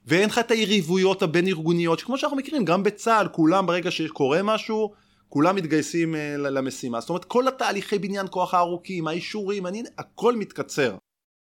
[0.08, 4.92] ואין לך את היריבויות הבין ארגוניות שכמו שאנחנו מכירים גם בצה"ל כולם ברגע שקורה משהו
[5.30, 10.96] כולם מתגייסים uh, למשימה זאת אומרת כל התהליכי בניין כוח הארוכים האישורים אני, הכל מתקצר.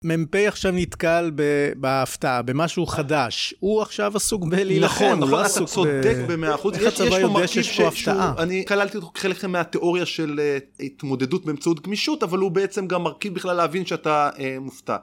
[0.04, 1.30] מ"פ עכשיו נתקל
[1.76, 5.90] בהפתעה, במשהו חדש, הוא עכשיו עסוק בלהילחם, נכון, הוא לא נכון, עסוק ב...
[5.90, 8.34] אתה צודק במאה אחוז, איך הצבא יודע שיש פה הפתעה?
[8.38, 13.34] אני כללתי אותו כחלק מהתיאוריה של uh, התמודדות באמצעות גמישות, אבל הוא בעצם גם מרכיב
[13.34, 14.96] בכלל להבין שאתה uh, מופתע.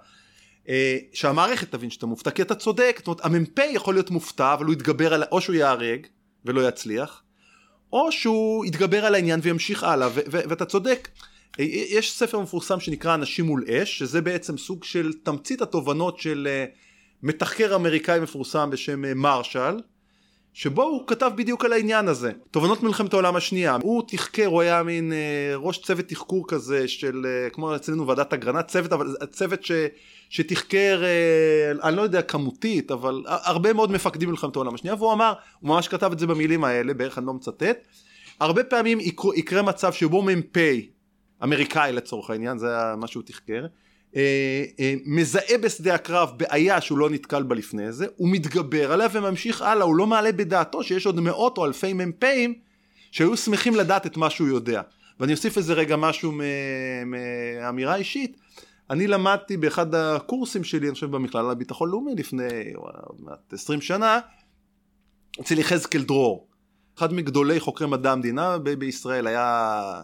[0.69, 4.65] אה, שהמערכת תבין שאתה מופתע כי אתה צודק, זאת אומרת המ"פ יכול להיות מופתע אבל
[4.65, 6.07] הוא יתגבר על, או שהוא ייהרג
[6.45, 7.23] ולא יצליח,
[7.93, 10.07] או שהוא יתגבר על העניין וימשיך הלאה.
[10.27, 11.09] ואתה צודק.
[11.59, 16.47] אה, יש ספר מפורסם שנקרא אנשים מול אש שזה בעצם סוג של תמצית התובנות של
[16.49, 16.65] אה,
[17.23, 19.77] מתחקר אמריקאי מפורסם בשם מרשל
[20.57, 22.31] שבו הוא כתב בדיוק על העניין הזה.
[22.51, 23.77] תובנות מלחמת העולם השנייה.
[23.81, 28.33] הוא תחקר הוא היה מין אה, ראש צוות תחקור כזה של אה, כמו אצלנו ועדת
[28.33, 29.63] אגרנט צוות אבל צוות
[30.29, 35.33] שתחקר אה, אני לא יודע כמותית אבל הרבה מאוד מפקדים מלחמת העולם השנייה והוא אמר
[35.59, 37.77] הוא ממש כתב את זה במילים האלה בערך אני לא מצטט
[38.39, 40.57] הרבה פעמים יקרה, יקרה מצב שבו מ"פ
[41.43, 43.65] אמריקאי לצורך העניין זה מה שהוא תחקר
[44.15, 49.07] אה, אה, מזהה בשדה הקרב בעיה שהוא לא נתקל בה לפני זה, הוא מתגבר עליה
[49.11, 52.53] וממשיך הלאה, הוא לא מעלה בדעתו שיש עוד מאות או אלפי מ"פים
[53.11, 54.81] שהיו שמחים לדעת את מה שהוא יודע.
[55.19, 56.33] ואני אוסיף איזה רגע משהו
[57.05, 58.37] מאמירה אישית.
[58.89, 64.19] אני למדתי באחד הקורסים שלי, אני חושב במכללה לביטחון לאומי לפני עוד מעט 20 שנה,
[65.41, 66.47] אצל יחזקאל דרור.
[66.97, 70.01] אחד מגדולי חוקרי מדע המדינה ב- בישראל היה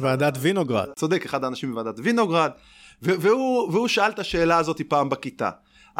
[0.00, 0.88] ועדת וינוגרד.
[0.96, 2.50] צודק, אחד האנשים בוועדת וינוגרד,
[3.02, 5.50] ו- והוא, והוא שאל את השאלה הזאת פעם בכיתה.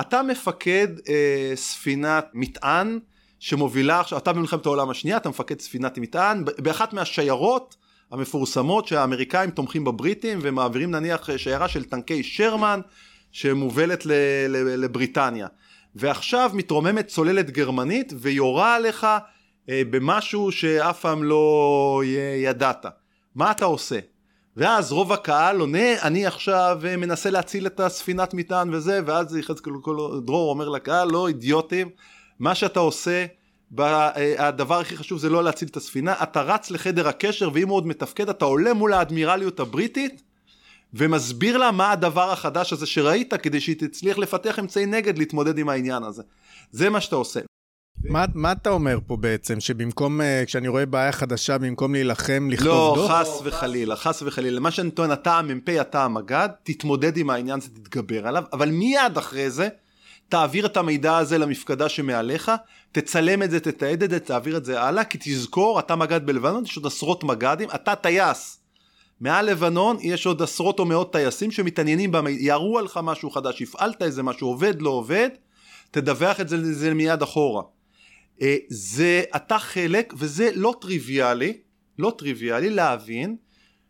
[0.01, 2.99] אתה מפקד אה, ספינת מטען
[3.39, 7.77] שמובילה עכשיו, אתה במלחמת העולם השנייה, אתה מפקד ספינת מטען, באחת מהשיירות
[8.11, 12.81] המפורסמות שהאמריקאים תומכים בבריטים ומעבירים נניח שיירה של טנקי שרמן
[13.33, 14.07] שמובלת
[14.49, 15.47] לבריטניה.
[15.95, 19.07] ועכשיו מתרוממת צוללת גרמנית ויורה עליך
[19.69, 22.03] אה, במשהו שאף פעם לא
[22.43, 22.87] ידעת.
[23.35, 23.99] מה אתה עושה?
[24.57, 29.73] ואז רוב הקהל עונה, אני עכשיו אה, מנסה להציל את הספינת מטען וזה, ואז יחזקאל
[30.25, 31.89] דרור אומר לקהל, לא אידיוטים,
[32.39, 33.27] מה שאתה עושה, אה,
[34.39, 37.87] הדבר הכי חשוב זה לא להציל את הספינה, אתה רץ לחדר הקשר, ואם הוא עוד
[37.87, 40.23] מתפקד, אתה עולה מול האדמירליות הבריטית,
[40.95, 45.69] ומסביר לה מה הדבר החדש הזה שראית, כדי שהיא תצליח לפתח אמצעי נגד להתמודד עם
[45.69, 46.23] העניין הזה.
[46.71, 47.41] זה מה שאתה עושה.
[48.05, 49.61] מה, מה אתה אומר פה בעצם?
[49.61, 53.11] שבמקום, uh, כשאני רואה בעיה חדשה, במקום להילחם, לכתוב לא, דוח?
[53.11, 54.61] לא, חס וחלילה, חס וחלילה.
[54.61, 59.19] מה שאני טוען, אתה המ"פ, אתה המג"ד, תתמודד עם העניין הזה, תתגבר עליו, אבל מיד
[59.19, 59.69] אחרי זה,
[60.29, 62.53] תעביר את המידע הזה למפקדה שמעליך,
[62.93, 66.65] תצלם את זה, תתעד את זה, תעביר את זה הלאה, כי תזכור, אתה מג"ד בלבנון,
[66.65, 68.61] יש עוד עשרות מג"דים, אתה טייס.
[69.21, 74.03] מעל לבנון יש עוד עשרות או מאות טייסים שמתעניינים במידע, יראו עליך משהו חדש, הפעלת
[74.03, 75.29] איזה משהו, עובד, לא עובד,
[75.91, 77.63] תדווח את זה, זה מיד אחורה.
[78.43, 81.59] אה, זה אתה חלק, וזה לא טריוויאלי,
[81.99, 83.37] לא טריוויאלי להבין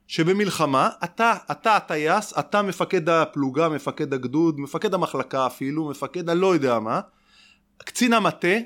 [0.07, 6.79] שבמלחמה אתה, אתה הטייס, אתה מפקד הפלוגה, מפקד הגדוד, מפקד המחלקה אפילו, מפקד הלא יודע
[6.79, 7.01] מה,
[7.79, 8.57] קצין המטה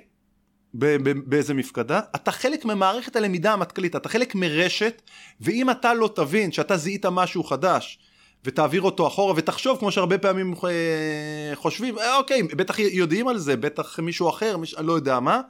[0.75, 5.03] באיזה מפקדה, אתה חלק ממערכת הלמידה המטכ"לית, אתה חלק מרשת,
[5.41, 7.99] ואם אתה לא תבין שאתה זיהית משהו חדש,
[8.45, 13.57] ותעביר אותו אחורה ותחשוב כמו שהרבה פעמים אה, חושבים אה, אוקיי בטח יודעים על זה
[13.57, 15.41] בטח מישהו אחר מיש, לא יודע מה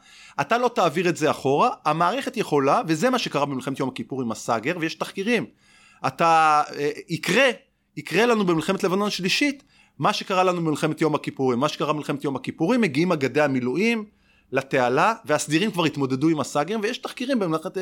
[0.40, 4.32] אתה לא תעביר את זה אחורה המערכת יכולה וזה מה שקרה במלחמת יום הכיפור עם
[4.32, 5.46] הסאגר ויש תחקירים.
[6.06, 7.48] אתה אה, יקרה
[7.96, 9.62] יקרה לנו במלחמת לבנון השלישית
[9.98, 11.58] מה שקרה לנו במלחמת יום הכיפורים.
[11.58, 14.04] מה שקרה במלחמת יום הכיפורים מגיעים מגדי המילואים
[14.52, 17.78] לתעלה והסדירים כבר התמודדו עם הסאגרים ויש תחקירים במלאכת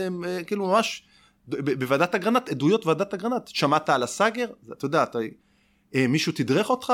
[0.47, 1.03] כאילו ממש
[1.49, 4.47] בוועדת אגרנט, עדויות ועדת אגרנט, שמעת על הסאגר?
[4.73, 5.19] אתה יודע, אתה,
[5.95, 6.93] אה, מישהו תדרך אותך?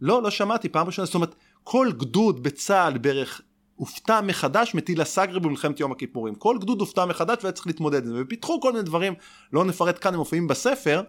[0.00, 3.40] לא, לא שמעתי, פעם ראשונה, זאת אומרת, כל גדוד בצה"ל בערך
[3.74, 6.34] הופתע מחדש מטיל הסאגר במלחמת יום הכיפורים.
[6.34, 9.14] כל גדוד הופתע מחדש והיה צריך להתמודד עם זה, ופיתחו כל מיני דברים,
[9.52, 11.02] לא נפרט כאן, הם מופיעים בספר,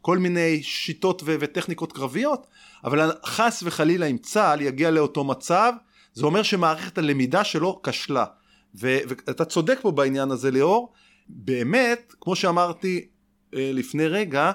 [0.00, 2.46] כל מיני שיטות ו- וטכניקות קרביות,
[2.84, 5.72] אבל חס וחלילה אם צה"ל יגיע לאותו מצב,
[6.12, 8.24] זה אומר שמערכת הלמידה שלו כשלה.
[8.74, 10.92] ו- ואתה צודק פה בעניין הזה ליאור,
[11.28, 13.06] באמת, כמו שאמרתי
[13.54, 14.52] אה, לפני רגע,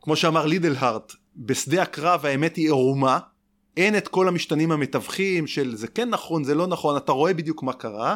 [0.00, 3.18] כמו שאמר לידלהארט, בשדה הקרב האמת היא ערומה,
[3.76, 7.62] אין את כל המשתנים המתווכים של זה כן נכון, זה לא נכון, אתה רואה בדיוק
[7.62, 8.14] מה קרה,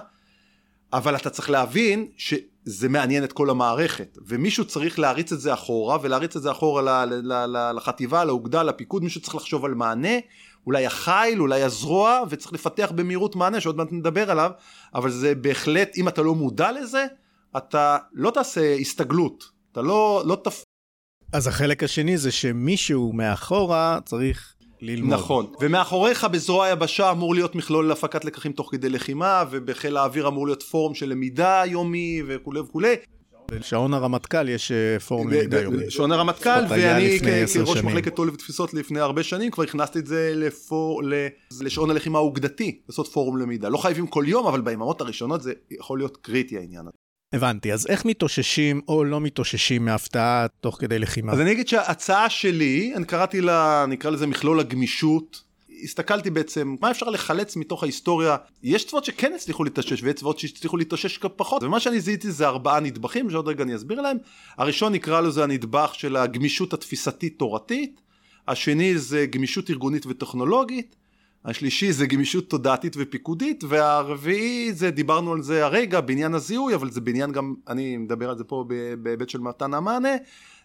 [0.93, 5.99] אבל אתה צריך להבין שזה מעניין את כל המערכת, ומישהו צריך להריץ את זה אחורה,
[6.03, 7.05] ולהריץ את זה אחורה
[7.77, 10.19] לחטיבה, לאוגדה, לפיקוד, מישהו צריך לחשוב על מענה,
[10.67, 14.51] אולי החיל, אולי הזרוע, וצריך לפתח במהירות מענה, שעוד מעט נדבר עליו,
[14.95, 17.07] אבל זה בהחלט, אם אתה לא מודע לזה,
[17.57, 20.63] אתה לא תעשה הסתגלות, אתה לא, לא תפ...
[21.33, 25.19] אז החלק השני זה שמישהו מאחורה צריך ללמוד.
[25.19, 30.47] נכון, ומאחוריך בזרוע היבשה אמור להיות מכלול להפקת לקחים תוך כדי לחימה, ובחיל האוויר אמור
[30.47, 32.95] להיות פורום של למידה יומי וכולי וכולי.
[33.51, 35.91] בשעון הרמטכ"ל יש אה, פורום למידה יומי.
[35.91, 37.19] שעון הרמטכ"ל, ואני
[37.55, 41.03] כראש מחלקת תול ותפיסות לפני הרבה שנים כבר הכנסתי את זה לפור,
[41.61, 43.69] לשעון הלחימה האוגדתי, לעשות פורום למידה.
[43.69, 46.97] לא חייבים כל יום, אבל ביממות הראשונות זה יכול להיות קריטי העניין הזה.
[47.33, 51.33] הבנתי, אז איך מתאוששים או לא מתאוששים מהפתעה תוך כדי לחימה?
[51.33, 55.46] אז אני אגיד שההצעה שלי, אני קראתי לה, נקרא לזה מכלול הגמישות.
[55.83, 58.37] הסתכלתי בעצם מה אפשר לחלץ מתוך ההיסטוריה?
[58.63, 62.81] יש צבאות שכן הצליחו להתאושש ויש צבאות שהצליחו להתאושש פחות ומה שאני זיהיתי זה ארבעה
[62.81, 64.17] נדבכים שעוד רגע אני אסביר להם.
[64.59, 68.01] הראשון נקרא לזה הנדבך של הגמישות התפיסתית תורתית
[68.49, 70.97] השני זה גמישות ארגונית וטכנולוגית
[71.45, 77.01] השלישי זה גמישות תודעתית ופיקודית והרביעי זה דיברנו על זה הרגע בעניין הזיהוי אבל זה
[77.01, 78.65] בעניין גם אני מדבר על זה פה
[79.03, 80.15] בהיבט של מתן המענה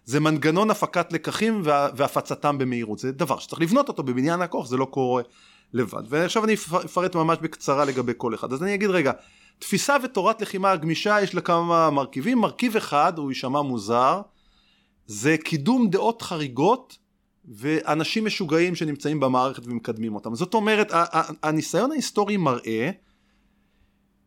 [0.05, 2.99] זה מנגנון הפקת לקחים והפצתם במהירות.
[2.99, 5.23] זה דבר שצריך לבנות אותו בבניין הכוח זה לא קורה
[5.73, 6.03] לבד.
[6.09, 6.53] ועכשיו אני
[6.85, 8.53] אפרט ממש בקצרה לגבי כל אחד.
[8.53, 9.11] אז אני אגיד רגע
[9.59, 12.37] תפיסה ותורת לחימה גמישה יש לה כמה מרכיבים.
[12.37, 14.21] מרכיב אחד הוא יישמע מוזר
[15.05, 16.97] זה קידום דעות חריגות
[17.45, 20.35] ואנשים משוגעים שנמצאים במערכת ומקדמים אותם.
[20.35, 20.91] זאת אומרת,
[21.43, 22.91] הניסיון ההיסטורי מראה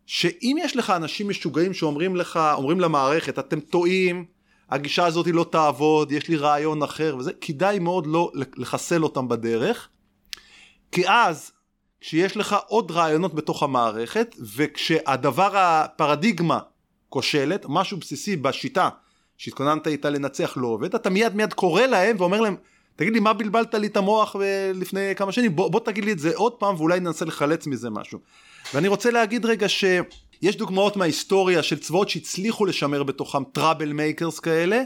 [0.07, 4.25] שאם יש לך אנשים משוגעים שאומרים לך, אומרים למערכת, אתם טועים,
[4.75, 9.89] הגישה הזאת לא תעבוד, יש לי רעיון אחר וזה, כדאי מאוד לא לחסל אותם בדרך,
[10.93, 11.53] כי אז
[12.01, 16.59] כשיש לך עוד רעיונות בתוך המערכת, וכשהדבר הפרדיגמה
[17.09, 18.89] כושלת, משהו בסיסי בשיטה
[19.39, 22.57] שהתכוננת איתה לנצח לא עובד, אתה מיד מיד קורא להם ואומר להם,
[22.97, 26.13] תגיד לי מה בלבלת לי את המוח אה, לפני כמה שנים, בוא, בוא תגיד לי
[26.13, 28.19] את זה עוד פעם ואולי ננסה לחלץ מזה משהו.
[28.75, 29.69] ואני רוצה להגיד רגע
[30.45, 34.83] שיש דוגמאות מההיסטוריה של צבאות שהצליחו לשמר בתוכם troublemakers כאלה,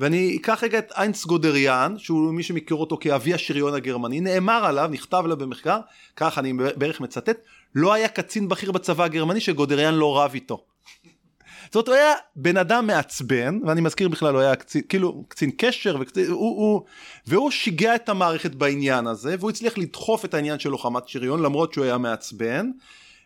[0.00, 4.88] ואני אקח רגע את היינץ גודריאן, שהוא מי שמכיר אותו כאבי השריון הגרמני, נאמר עליו,
[4.92, 5.78] נכתב עליו במחקר,
[6.16, 7.38] כך אני בערך מצטט,
[7.74, 10.64] לא היה קצין בכיר בצבא הגרמני שגודריאן לא רב איתו.
[11.64, 15.50] זאת אומרת, הוא היה בן אדם מעצבן, ואני מזכיר בכלל, הוא היה קצין, כאילו, קצין
[15.56, 16.82] קשר, וקצין, הוא, הוא,
[17.26, 21.72] והוא שיגע את המערכת בעניין הזה, והוא הצליח לדחוף את העניין של לוחמת שריון, למרות
[21.72, 22.70] שהוא היה מעצבן.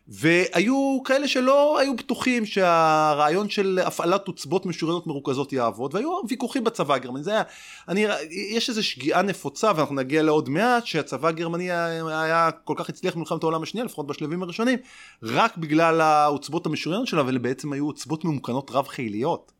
[0.09, 6.95] והיו כאלה שלא היו בטוחים שהרעיון של הפעלת עוצבות משוריינות מרוכזות יעבוד והיו ויכוחים בצבא
[6.95, 7.23] הגרמני.
[7.23, 7.43] זה היה
[7.89, 13.15] אני יש איזו שגיאה נפוצה ואנחנו נגיע לעוד מעט שהצבא הגרמני היה, כל כך הצליח
[13.15, 14.79] במלחמת העולם השנייה לפחות בשלבים הראשונים
[15.23, 19.53] רק בגלל העוצבות המשוריינות שלה אבל בעצם היו עוצבות ממוכנות רב חיליות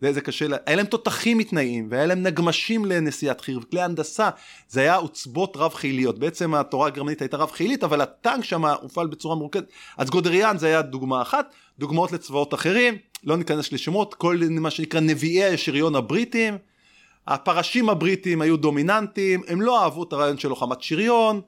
[0.00, 4.30] זה, זה קשה, היה להם תותחים מתנאים, והיה להם נגמשים לנסיעת חי"ר, וכלי הנדסה,
[4.68, 9.06] זה היה עוצבות רב חיליות, בעצם התורה הגרמנית הייתה רב חילית, אבל הטנק שם הופעל
[9.06, 9.64] בצורה מורכבת,
[9.96, 15.00] אז גודריאן זה היה דוגמה אחת, דוגמאות לצבאות אחרים, לא ניכנס לשמות, כל מה שנקרא
[15.00, 16.58] נביאי השריון הבריטים,
[17.26, 21.40] הפרשים הבריטים היו דומיננטיים, הם לא אהבו את הרעיון של לוחמת שריון,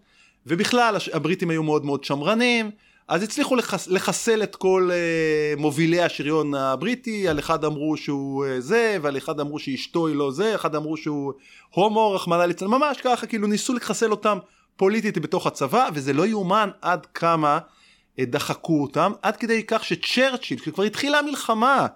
[0.47, 2.71] ובכלל הבריטים היו מאוד מאוד שמרנים,
[3.11, 8.49] אז הצליחו לחס, לחסל את כל uh, מובילי השריון הבריטי, על אחד אמרו שהוא uh,
[8.61, 11.33] זה, ועל אחד אמרו שאשתו היא לא זה, אחד אמרו שהוא
[11.71, 14.39] הומו, רחמנא ליצלן, ממש ככה, כאילו ניסו לחסל אותם
[14.77, 20.59] פוליטית בתוך הצבא, וזה לא יאומן עד כמה uh, דחקו אותם, עד כדי כך שצ'רצ'יל,
[20.59, 21.87] כשכבר התחילה המלחמה,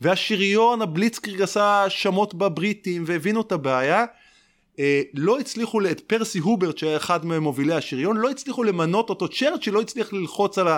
[0.00, 4.04] והשריון הבליצקריג עשה שמות בבריטים והבינו את הבעיה, אה,
[5.14, 9.80] לא הצליחו, את פרסי הוברט שהיה אחד ממובילי השריון, לא הצליחו למנות אותו, צ'רצ'יל לא
[9.80, 10.68] הצליח ללחוץ על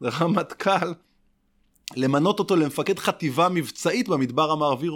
[0.00, 0.92] הרמטכ"ל,
[1.96, 4.88] למנות אותו למפקד חטיבה מבצעית במדבר המערבי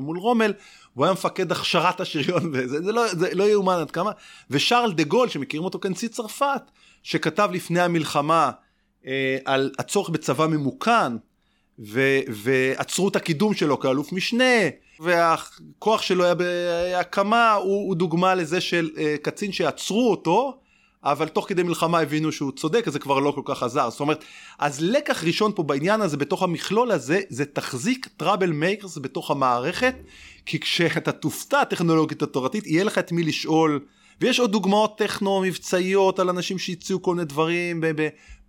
[0.00, 0.52] מול רומל,
[0.94, 4.10] הוא היה מפקד הכשרת השריון, וזה זה לא, זה לא יאומן עד כמה,
[4.50, 6.62] ושארל דה גול שמכירים אותו כנשיא צרפת,
[7.02, 8.50] שכתב לפני המלחמה
[9.06, 11.16] אה, על הצורך בצבא ממוכן,
[11.86, 14.54] ו, ועצרו את הקידום שלו כאלוף משנה,
[15.00, 20.58] והכוח שלו היה בהקמה, הוא, הוא דוגמה לזה של אה, קצין שעצרו אותו,
[21.04, 23.90] אבל תוך כדי מלחמה הבינו שהוא צודק, אז זה כבר לא כל כך עזר.
[23.90, 24.24] זאת אומרת,
[24.58, 29.94] אז לקח ראשון פה בעניין הזה, בתוך המכלול הזה, זה תחזיק troublemakers בתוך המערכת,
[30.46, 33.80] כי כשאתה תופתע טכנולוגית התורתית, יהיה לך את מי לשאול.
[34.20, 37.80] ויש עוד דוגמאות טכנו מבצעיות על אנשים שהציעו כל מיני דברים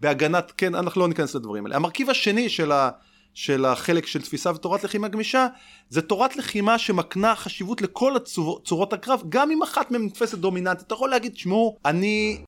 [0.01, 1.75] בהגנת, כן, אנחנו לא ניכנס לדברים האלה.
[1.75, 2.89] המרכיב השני של ה...
[3.33, 5.47] של החלק של תפיסה ותורת לחימה גמישה
[5.89, 8.15] זה תורת לחימה שמקנה חשיבות לכל
[8.63, 12.41] צורות הקרב גם אם אחת מהן נתפסת דומיננטית אתה יכול להגיד תשמעו אני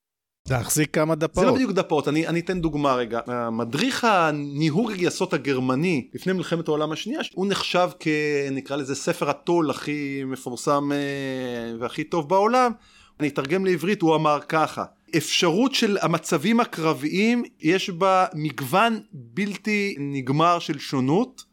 [0.50, 1.44] להחזיק כמה דפות.
[1.44, 3.20] זה לא בדיוק דפות, אני, אני אתן דוגמה רגע.
[3.52, 10.22] מדריך הניהוג הגייסות הגרמני לפני מלחמת העולם השנייה, הוא נחשב כנקרא לזה ספר הטול הכי
[10.26, 12.72] מפורסם אה, והכי טוב בעולם.
[13.20, 14.84] אני אתרגם לעברית, הוא אמר ככה:
[15.16, 21.44] אפשרות של המצבים הקרביים יש בה מגוון בלתי נגמר של שונות.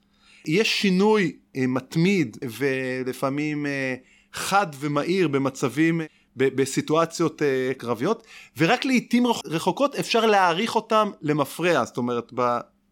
[0.48, 3.96] יש שינוי אה, מתמיד ולפעמים אה,
[4.34, 6.02] חד ומהיר במצבים,
[6.36, 12.34] בסיטואציות אה, קרביות, ורק לעיתים רחוקות אפשר להעריך אותם למפרע, זאת אומרת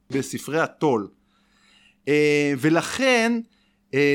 [0.10, 1.08] בספרי הטול.
[2.60, 3.40] ולכן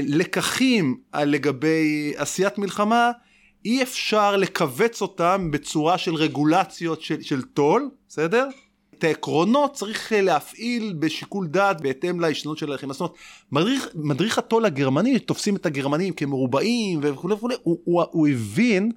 [0.07, 3.11] לקחים לגבי עשיית מלחמה
[3.65, 8.49] אי אפשר לכווץ אותם בצורה של רגולציות של, של תו"ל, בסדר?
[8.99, 12.93] את העקרונות צריך להפעיל בשיקול דעת בהתאם להשתנות של הלחימה.
[12.93, 13.15] זאת אומרת,
[13.53, 18.93] מדריך, מדריך התו"ל הגרמני, תופסים את הגרמנים כמרובעים וכולי וכולי, הוא, הוא, הוא הבין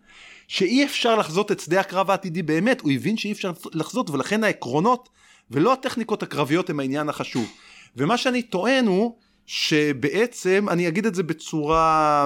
[0.48, 5.10] שאי אפשר לחזות את שדה הקרב העתידי באמת, הוא הבין שאי אפשר לחזות ולכן העקרונות
[5.52, 7.46] ולא הטכניקות הקרביות הם העניין החשוב.
[7.98, 9.16] ומה שאני טוען הוא
[9.46, 12.26] שבעצם, אני אגיד את זה בצורה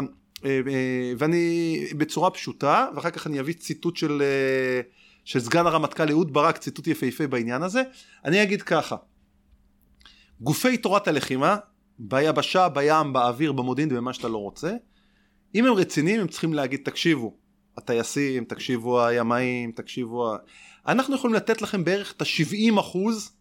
[1.18, 4.82] ואני בצורה פשוטה ואחר כך אני אביא ציטוט של, אה,
[5.26, 7.82] של סגן הרמטכ"ל אהוד ברק ציטוט יפהפה בעניין הזה.
[8.26, 8.96] אני אגיד ככה
[10.42, 11.58] גופי תורת הלחימה
[12.00, 14.72] ביבשה בים באוויר במודיעין ובמה שאתה לא רוצה
[15.56, 17.38] אם הם רציניים הם צריכים להגיד תקשיבו
[17.78, 20.36] הטייסים תקשיבו הימאים תקשיבו
[20.88, 23.32] אנחנו יכולים לתת לכם בערך את ה-70 אחוז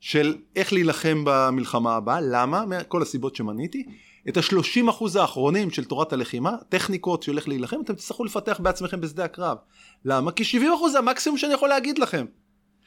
[0.00, 2.20] של איך להילחם במלחמה הבאה.
[2.20, 2.66] למה?
[2.66, 3.86] מכל הסיבות שמניתי
[4.28, 9.24] את השלושים אחוז האחרונים של תורת הלחימה, טכניקות איך להילחם, אתם תצטרכו לפתח בעצמכם בשדה
[9.24, 9.56] הקרב.
[10.04, 10.32] למה?
[10.32, 12.26] כי 70 אחוז זה המקסימום שאני יכול להגיד לכם.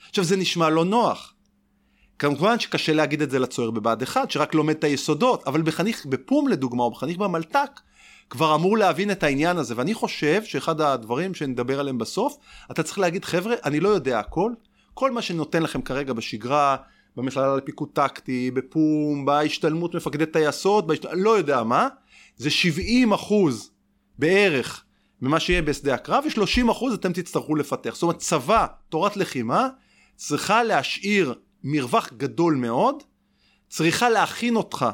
[0.10, 1.34] עכשיו זה נשמע לא נוח.
[2.20, 6.48] כמובן שקשה להגיד את זה לצוער בבה"ד 1 שרק לומד את היסודות, אבל בחניך בפום
[6.48, 7.80] לדוגמה או בחניך במלת"ק
[8.30, 12.38] כבר אמור להבין את העניין הזה, ואני חושב שאחד הדברים שנדבר עליהם בסוף,
[12.72, 14.52] אתה צריך להגיד חבר'ה, אני לא יודע הכל,
[14.94, 16.76] כל מה שנותן לכם כרגע בשגרה,
[17.18, 21.06] במכללה לפיקוד טקטי, בפום, בהשתלמות מפקדי טייסות, בהשת...
[21.14, 21.88] לא יודע מה,
[22.38, 23.72] זה 70 אחוז
[24.20, 24.84] בערך
[25.22, 27.94] ממה שיהיה בשדה הקרב, ו-30 אחוז אתם תצטרכו לפתח.
[27.94, 29.68] זאת אומרת, צבא, תורת לחימה,
[30.16, 31.34] צריכה להשאיר
[31.64, 33.04] מרווח גדול מאוד,
[33.70, 34.86] צריכה להכין אותך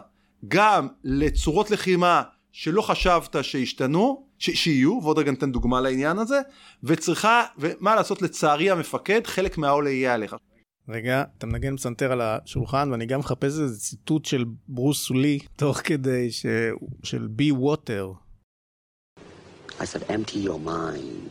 [0.47, 6.41] גם לצורות לחימה שלא חשבת שישתנו, ש- שיהיו, ועוד רגע ניתן דוגמה לעניין הזה,
[6.84, 10.36] וצריכה, ומה לעשות לצערי המפקד, חלק מהעול יהיה עליך.
[10.89, 15.81] רגע, אתה מנגן פסנתר על השולחן, ואני גם מחפש איזה ציטוט של ברוס לי, תוך
[15.83, 16.45] כדי ש...
[17.03, 18.11] של בי ווטר.
[19.79, 21.29] I said, empty your mind.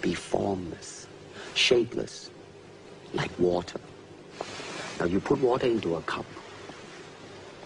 [0.00, 1.06] Be formless,
[1.54, 2.30] shapeless,
[3.12, 3.80] like water.
[4.98, 6.28] Now you put water into a cup.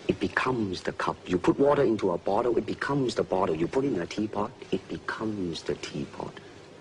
[0.09, 1.17] It becomes the cup.
[1.33, 3.55] You put water into a bottle, it becomes the bottle.
[3.63, 6.35] You put in a teapot, it becomes the teapot.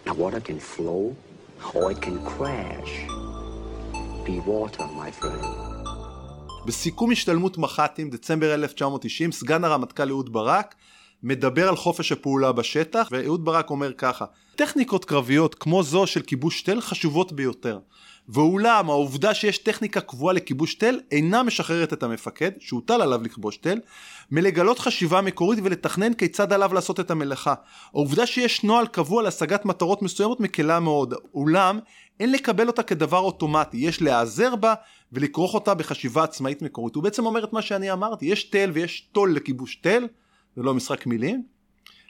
[0.05, 1.15] Now water can flow
[1.75, 2.93] or it can crash.
[4.25, 5.45] Be water, my friend.
[6.65, 10.75] בסיכום השתלמות מח"טים, דצמבר 1990, סגן הרמטכ"ל אהוד ברק
[11.23, 16.61] מדבר על חופש הפעולה בשטח, ואהוד ברק אומר ככה: טכניקות קרביות כמו זו של כיבוש
[16.61, 17.79] תל חשובות ביותר.
[18.29, 23.79] ואולם העובדה שיש טכניקה קבועה לכיבוש תל אינה משחררת את המפקד, שהוטל עליו לכבוש תל,
[24.31, 27.53] מלגלות חשיבה מקורית ולתכנן כיצד עליו לעשות את המלאכה.
[27.93, 31.79] העובדה שיש נוהל קבוע להשגת מטרות מסוימות מקלה מאוד, אולם
[32.19, 34.73] אין לקבל אותה כדבר אוטומטי, יש להיעזר בה
[35.11, 36.95] ולכרוך אותה בחשיבה עצמאית מקורית.
[36.95, 40.07] הוא בעצם אומר את מה שאני אמרתי, יש תל ויש תול לכיבוש תל,
[40.55, 41.43] זה לא משחק מילים.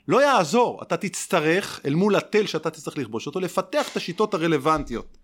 [0.08, 5.18] לא יעזור, אתה תצטרך אל מול התל שאתה תצטרך לכבוש אותו, לפתח את השיטות הרלוונטיות.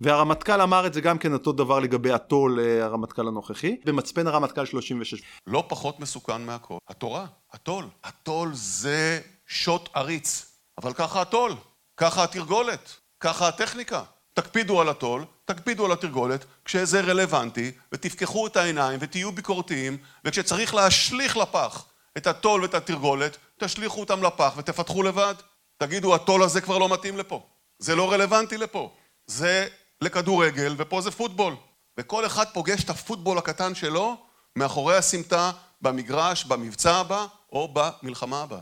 [0.00, 4.64] והרמטכ"ל אמר את זה גם כן אותו דבר לגבי התול, אה, הרמטכ"ל הנוכחי, במצפן הרמטכ"ל
[4.64, 5.22] 36.
[5.46, 6.78] לא פחות מסוכן מהכל.
[6.88, 7.84] התורה, התול.
[8.04, 10.52] התול זה שוט עריץ.
[10.82, 11.52] אבל ככה התול,
[11.96, 14.02] ככה התרגולת, ככה הטכניקה.
[14.36, 21.36] תקפידו על התול, תקפידו על התרגולת, כשזה רלוונטי, ותפקחו את העיניים ותהיו ביקורתיים, וכשצריך להשליך
[21.36, 21.84] לפח
[22.16, 25.34] את התול ואת התרגולת, תשליכו אותם לפח ותפתחו לבד.
[25.78, 27.46] תגידו, התול הזה כבר לא מתאים לפה.
[27.78, 28.90] זה לא רלוונטי לפה.
[29.26, 29.68] זה
[30.00, 31.54] לכדורגל, ופה זה פוטבול.
[31.98, 34.16] וכל אחד פוגש את הפוטבול הקטן שלו
[34.56, 35.50] מאחורי הסמטה,
[35.82, 38.60] במגרש, במבצע הבא, או במלחמה הבאה.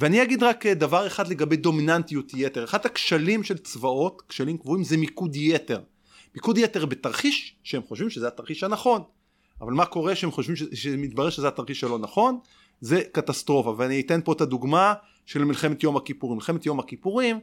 [0.00, 2.64] ואני אגיד רק אה, דבר אחד לגבי דומיננטיות יתר.
[2.64, 5.80] אחד הכשלים של צבאות, כשלים קבועים, זה מיקוד יתר.
[6.34, 9.02] מיקוד יתר בתרחיש, שהם חושבים שזה התרחיש הנכון.
[9.60, 10.62] אבל מה קורה שהם חושבים ש...
[10.72, 12.38] שמתברר שזה התרחיש הלא נכון?
[12.80, 13.74] זה קטסטרופה.
[13.78, 14.94] ואני אתן פה את הדוגמה
[15.26, 16.36] של מלחמת יום הכיפורים.
[16.36, 17.40] מלחמת יום הכיפורים,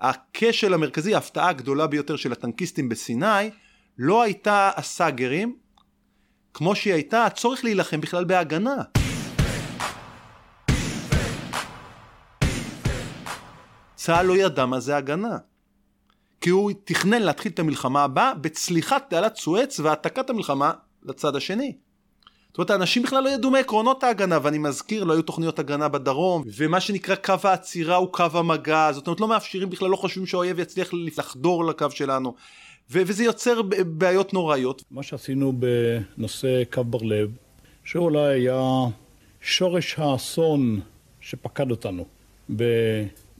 [0.00, 3.50] הכשל המרכזי, ההפתעה הגדולה ביותר של הטנקיסטים בסיני,
[3.98, 5.56] לא הייתה הסאגרים,
[6.54, 8.99] כמו שהיא הייתה הצורך להילחם בכלל בהגנה.
[14.00, 15.38] צה"ל לא ידע מה זה הגנה.
[16.40, 20.72] כי הוא תכנן להתחיל את המלחמה הבאה בצליחת תעלת סואץ והעתקת המלחמה
[21.02, 21.76] לצד השני.
[22.48, 26.44] זאת אומרת, האנשים בכלל לא ידעו מעקרונות ההגנה, ואני מזכיר, לא היו תוכניות הגנה בדרום,
[26.56, 30.58] ומה שנקרא קו העצירה הוא קו המגע, זאת אומרת, לא מאפשרים בכלל, לא חושבים שהאויב
[30.58, 32.34] יצליח לחדור לקו שלנו,
[32.90, 34.82] ו- וזה יוצר בעיות נוראיות.
[34.90, 35.52] מה שעשינו
[36.16, 37.30] בנושא קו בר לב,
[37.84, 38.62] שאולי היה
[39.40, 40.80] שורש האסון
[41.20, 42.04] שפקד אותנו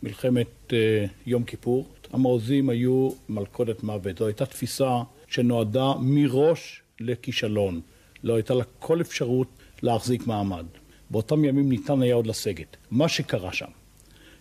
[0.03, 1.89] במלחמת אה, יום כיפור.
[2.13, 7.81] המעוזים היו מלכודת מוות, זו הייתה תפיסה שנועדה מראש לכישלון.
[8.25, 9.49] לא הייתה לה כל אפשרות
[9.83, 10.67] להחזיק מעמד.
[11.11, 12.77] באותם ימים ניתן היה עוד לסגת.
[12.91, 13.71] מה שקרה שם,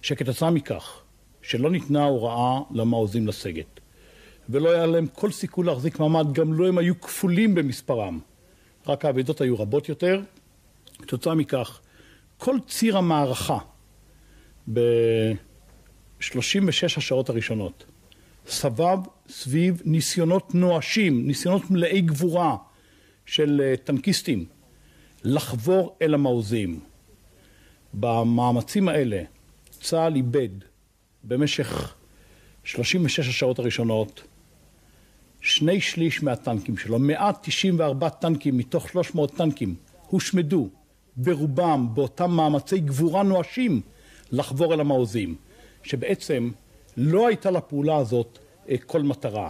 [0.02, 1.02] שכתוצאה מכך
[1.42, 3.80] שלא ניתנה הוראה למעוזים לסגת,
[4.50, 8.20] ולא היה להם כל סיכוי להחזיק מעמד, גם לא הם היו כפולים במספרם,
[8.88, 10.22] רק האבדות היו רבות יותר,
[11.02, 11.80] כתוצאה מכך
[12.38, 13.58] כל ציר המערכה
[16.20, 17.86] ב-36 השעות הראשונות.
[18.48, 19.00] סבב
[19.30, 22.56] סביב ניסיונות נואשים, ניסיונות מלאי גבורה
[23.26, 24.46] של טנקיסטים
[25.24, 26.80] לחבור אל המעוזים.
[27.94, 29.24] במאמצים האלה
[29.72, 30.50] צה"ל איבד
[31.24, 31.96] במשך
[32.64, 34.24] 36 השעות הראשונות
[35.42, 39.76] שני שליש מהטנקים שלו, 194 טנקים מתוך 300 טנקים
[40.08, 40.70] הושמדו
[41.16, 43.82] ברובם באותם מאמצי גבורה נואשים
[44.32, 45.36] לחבור אל המעוזים,
[45.84, 46.50] שבעצם
[46.98, 48.40] לא הייתה לפעולה הזאת
[48.86, 49.50] כל מטרה.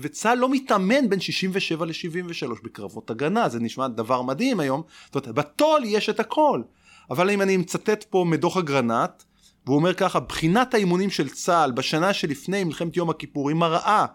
[0.00, 4.82] וצה"ל לא מתאמן בין 67 ל-73 בקרבות הגנה, זה נשמע דבר מדהים היום.
[5.06, 6.62] זאת אומרת, בתו"ל יש את הכל.
[7.10, 9.22] אבל אם אני מצטט פה מדוח אגרנט,
[9.66, 14.06] והוא אומר ככה, בחינת האימונים של צה"ל בשנה שלפני מלחמת יום הכיפורים מראה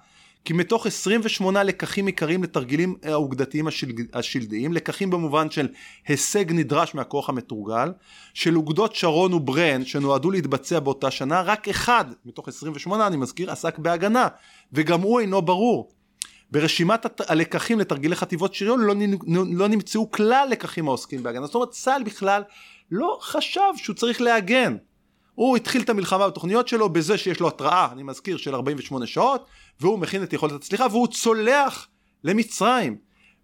[0.46, 3.68] כי מתוך 28 לקחים עיקריים לתרגילים האוגדתיים.
[4.14, 5.68] השלדיים, לקחים במובן של
[6.08, 7.91] הישג נדרש מהכוח המתורגל,
[8.34, 13.80] של אוגדות שרון וברן שנועדו להתבצע באותה שנה, רק אחד מתוך 28 אני מזכיר עסק
[13.80, 14.28] בהגנה,
[14.74, 15.91] וגם הוא אינו ברור.
[16.52, 18.93] ברשימת הלקחים לתרגילי חטיבות שריון לא,
[19.52, 21.46] לא נמצאו כלל לקחים העוסקים בהגנה.
[21.46, 22.43] זאת אומרת, צה"ל בכלל
[22.91, 24.78] לא חשב שהוא צריך להגן.
[25.36, 29.46] הוא התחיל את המלחמה בתוכניות שלו בזה שיש לו התראה, אני מזכיר, של 48 שעות,
[29.80, 31.88] והוא מכין את יכולת הצליחה, והוא צולח
[32.24, 32.98] למצרים.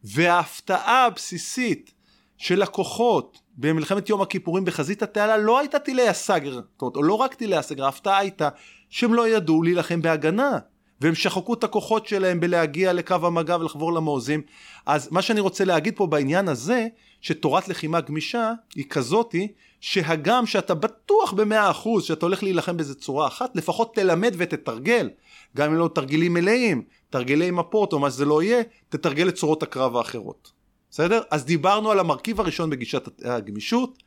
[0.03, 1.91] וההפתעה הבסיסית
[2.37, 7.13] של הכוחות במלחמת יום הכיפורים בחזית התעלה לא הייתה טילי הסגר, זאת אומרת, או לא
[7.13, 8.49] רק טילי הסגר, ההפתעה הייתה
[8.89, 10.59] שהם לא ידעו להילחם בהגנה.
[11.01, 14.41] והם שחקו את הכוחות שלהם בלהגיע לקו המגע ולחבור למעוזים.
[14.85, 16.87] אז מה שאני רוצה להגיד פה בעניין הזה,
[17.21, 19.47] שתורת לחימה גמישה היא כזאתי,
[19.81, 25.09] שהגם שאתה בטוח במאה אחוז שאתה הולך להילחם באיזה צורה אחת, לפחות תלמד ותתרגל.
[25.55, 29.63] גם אם לא תרגילים מלאים, תרגילי מפות או מה שזה לא יהיה, תתרגל את צורות
[29.63, 30.51] הקרב האחרות.
[30.91, 31.21] בסדר?
[31.31, 33.97] אז דיברנו על המרכיב הראשון בגישת הגמישות,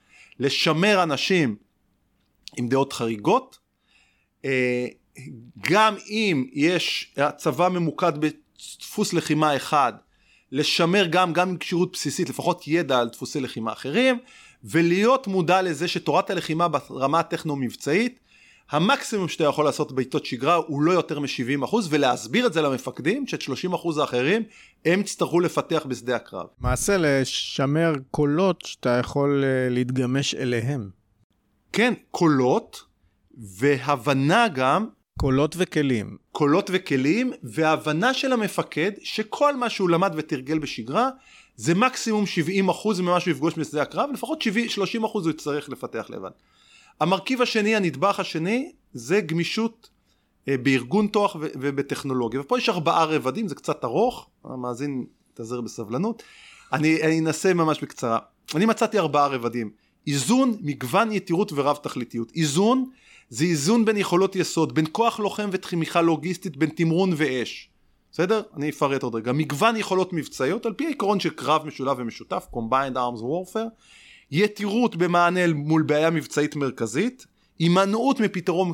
[0.40, 1.56] לשמר אנשים
[2.56, 3.58] עם דעות חריגות.
[4.44, 4.86] אה,
[5.60, 9.92] גם אם יש הצבא ממוקד בדפוס לחימה אחד,
[10.52, 14.18] לשמר גם, גם עם כשירות בסיסית, לפחות ידע על דפוסי לחימה אחרים,
[14.64, 18.20] ולהיות מודע לזה שתורת הלחימה ברמה הטכנו-מבצעית,
[18.70, 23.42] המקסימום שאתה יכול לעשות בעיתות שגרה הוא לא יותר מ-70% ולהסביר את זה למפקדים, שאת
[23.42, 24.42] 30% האחרים
[24.84, 26.46] הם יצטרכו לפתח בשדה הקרב.
[26.60, 30.90] מעשה לשמר קולות שאתה יכול אה, להתגמש אליהם.
[31.72, 32.84] כן, קולות,
[33.58, 34.86] והבנה גם
[35.18, 36.16] קולות וכלים.
[36.32, 41.10] קולות וכלים, והבנה של המפקד שכל מה שהוא למד ותרגל בשגרה
[41.56, 42.24] זה מקסימום
[42.94, 46.30] 70% ממה שהוא יפגוש בשדה הקרב, לפחות 70, 30% הוא יצטרך לפתח לבד.
[47.00, 49.90] המרכיב השני, הנדבך השני, זה גמישות
[50.48, 52.40] אה, בארגון תוח ובטכנולוגיה.
[52.40, 56.22] ופה יש ארבעה רבדים, זה קצת ארוך, המאזין יתאזר בסבלנות.
[56.72, 58.18] אני, אני אנסה ממש בקצרה.
[58.54, 59.70] אני מצאתי ארבעה רבדים.
[60.06, 62.32] איזון, מגוון, יתירות ורב תכליתיות.
[62.36, 62.90] איזון
[63.28, 67.70] זה איזון בין יכולות יסוד, בין כוח לוחם ותמיכה לוגיסטית, בין תמרון ואש.
[68.14, 68.42] בסדר?
[68.56, 69.32] אני אפרט עוד רגע.
[69.32, 73.70] מגוון יכולות מבצעיות על פי העיקרון של קרב משולב ומשותף, Combined Arms Warfare,
[74.30, 77.26] יתירות במענה מול בעיה מבצעית מרכזית,
[77.58, 78.72] הימנעות מפתרון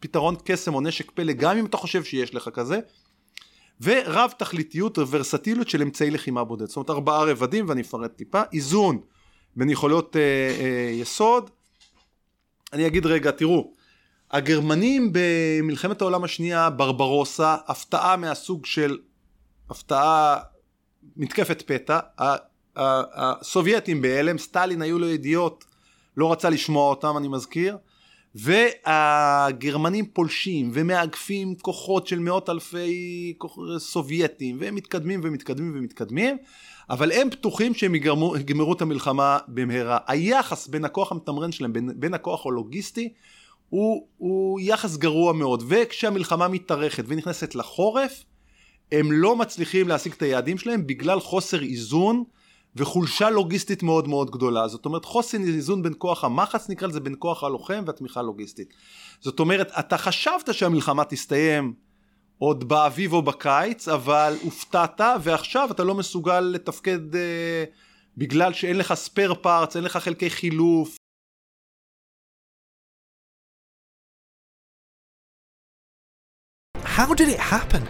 [0.00, 2.80] פתרון קסם או נשק פלא גם אם אתה חושב שיש לך כזה,
[3.80, 6.66] ורב תכליתיות וורסטיליות של אמצעי לחימה בודד.
[6.66, 8.42] זאת אומרת ארבעה רבדים ואני אפרט טיפה.
[8.52, 9.00] איזון
[9.56, 11.50] בין יכולות אה, אה, יסוד.
[12.72, 13.72] אני אגיד רגע, תראו,
[14.30, 18.98] הגרמנים במלחמת העולם השנייה, ברברוסה, הפתעה מהסוג של
[19.70, 20.36] הפתעה,
[21.16, 21.98] מתקפת פתע,
[22.76, 25.64] הסובייטים בהלם, סטלין היו לו ידיעות,
[26.16, 27.76] לא רצה לשמוע אותם אני מזכיר,
[28.34, 33.34] והגרמנים פולשים ומאגפים כוחות של מאות אלפי
[33.78, 36.36] סובייטים והם מתקדמים ומתקדמים ומתקדמים
[36.90, 39.98] אבל הם פתוחים שהם יגמרו, את המלחמה במהרה.
[40.06, 43.12] היחס בין הכוח המתמרן שלהם, בין, בין הכוח הלוגיסטי,
[43.68, 45.62] הוא, הוא יחס גרוע מאוד.
[45.68, 48.24] וכשהמלחמה מתארכת ונכנסת לחורף,
[48.92, 52.24] הם לא מצליחים להשיג את היעדים שלהם בגלל חוסר איזון
[52.76, 54.68] וחולשה לוגיסטית מאוד מאוד גדולה.
[54.68, 58.74] זאת אומרת חוסר איזון בין כוח המחץ נקרא לזה בין כוח הלוחם והתמיכה הלוגיסטית.
[59.20, 61.74] זאת אומרת אתה חשבת שהמלחמה תסתיים
[62.38, 67.64] עוד באביב או בקיץ אבל הופתעת ועכשיו אתה לא מסוגל לתפקד אה,
[68.16, 70.97] בגלל שאין לך ספייר פארטס, אין לך חלקי חילוף.
[76.98, 77.86] How did it happen?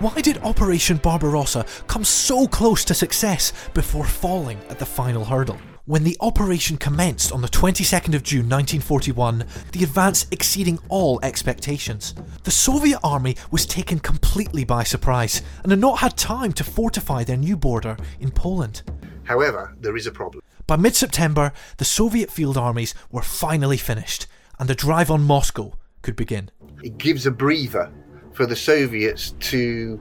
[0.00, 5.60] Why did Operation Barbarossa come so close to success before falling at the final hurdle?
[5.84, 12.16] When the operation commenced on the 22nd of June 1941, the advance exceeding all expectations.
[12.42, 17.22] The Soviet army was taken completely by surprise and had not had time to fortify
[17.22, 18.82] their new border in Poland.
[19.22, 20.42] However, there is a problem.
[20.66, 24.26] By mid September, the Soviet field armies were finally finished
[24.58, 26.50] and the drive on Moscow could begin.
[26.82, 27.92] It gives a breather
[28.38, 29.98] for the Soviets to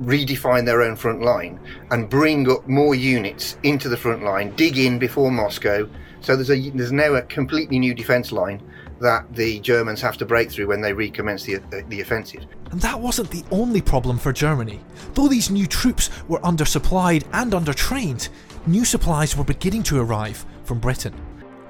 [0.00, 1.58] redefine their own front line
[1.90, 5.88] and bring up more units into the front line, dig in before Moscow.
[6.20, 8.62] So there's a there's now a completely new defence line
[9.00, 12.46] that the Germans have to break through when they recommence the uh, the offensive.
[12.70, 14.80] And that wasn't the only problem for Germany.
[15.14, 18.28] Though these new troops were undersupplied and undertrained,
[18.68, 21.14] new supplies were beginning to arrive from Britain.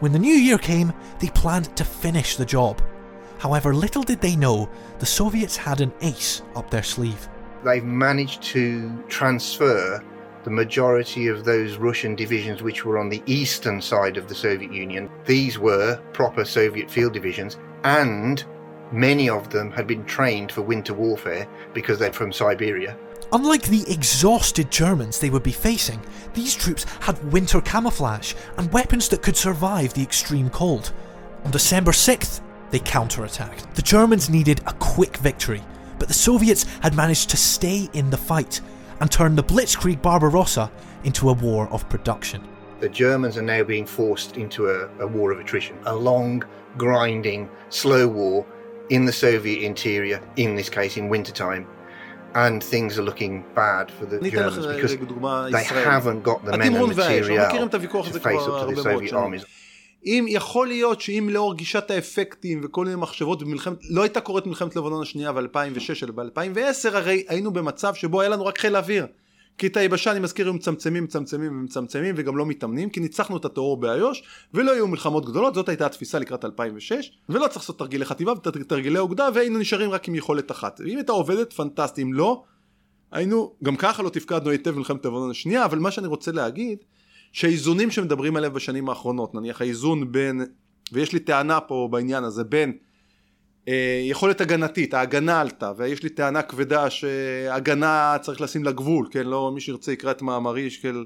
[0.00, 2.82] When the new year came, they planned to finish the job.
[3.38, 4.68] However, little did they know
[4.98, 7.28] the Soviets had an ace up their sleeve.
[7.64, 10.02] They've managed to transfer
[10.44, 14.72] the majority of those Russian divisions which were on the eastern side of the Soviet
[14.72, 15.10] Union.
[15.24, 18.44] These were proper Soviet field divisions, and
[18.92, 22.96] many of them had been trained for winter warfare because they're from Siberia.
[23.32, 26.00] Unlike the exhausted Germans they would be facing,
[26.32, 30.92] these troops had winter camouflage and weapons that could survive the extreme cold.
[31.44, 33.74] On December 6th, they counterattacked.
[33.74, 35.62] The Germans needed a quick victory,
[35.98, 38.60] but the Soviets had managed to stay in the fight
[39.00, 40.70] and turn the blitzkrieg Barbarossa
[41.04, 42.42] into a war of production.
[42.80, 46.44] The Germans are now being forced into a, a war of attrition, a long,
[46.76, 48.44] grinding, slow war
[48.90, 51.66] in the Soviet interior, in this case in wintertime,
[52.34, 54.96] and things are looking bad for the Germans because
[55.52, 57.78] they haven't got the men and material to
[58.20, 59.44] face up to the Soviet armies.
[60.04, 64.76] אם יכול להיות שאם לאור גישת האפקטים וכל מיני מחשבות במלחמת, לא הייתה קורית מלחמת
[64.76, 69.06] לבנון השנייה ב-2006 אלא ב-2010 הרי היינו במצב שבו היה לנו רק חיל אוויר.
[69.58, 73.44] כי את היבשה אני מזכיר היו מצמצמים מצמצמים ומצמצמים וגם לא מתאמנים כי ניצחנו את
[73.44, 74.22] הטרור באיו"ש
[74.54, 78.98] ולא היו מלחמות גדולות זאת הייתה התפיסה לקראת 2006 ולא צריך לעשות תרגילי חטיבה ותרגילי
[78.98, 80.80] אוגדה והיינו נשארים רק עם יכולת אחת.
[80.80, 82.42] אם הייתה עובדת פנטסטי אם לא
[83.12, 86.78] היינו גם ככה לא תפקדנו היטב במלחמת לבנון השנייה אבל מה שאני רוצה להגיד
[87.36, 90.40] שהאיזונים שמדברים עליהם בשנים האחרונות נניח האיזון בין
[90.92, 92.72] ויש לי טענה פה בעניין הזה בין
[93.68, 99.26] אה, יכולת הגנתית ההגנה עלתה ויש לי טענה כבדה שהגנה צריך לשים לה גבול כן?
[99.26, 101.04] לא מי שירצה יקרא את מאמרי של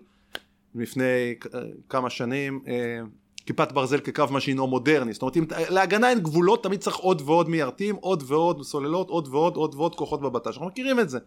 [0.74, 3.00] לפני אה, כמה שנים אה,
[3.46, 7.48] כיפת ברזל כקרב משינוע מודרני זאת אומרת אם להגנה אין גבולות תמיד צריך עוד ועוד
[7.48, 10.46] מיירטים עוד ועוד סוללות עוד ועוד עוד ועוד כוחות בבט"ש.
[10.46, 11.18] אנחנו מכירים את זה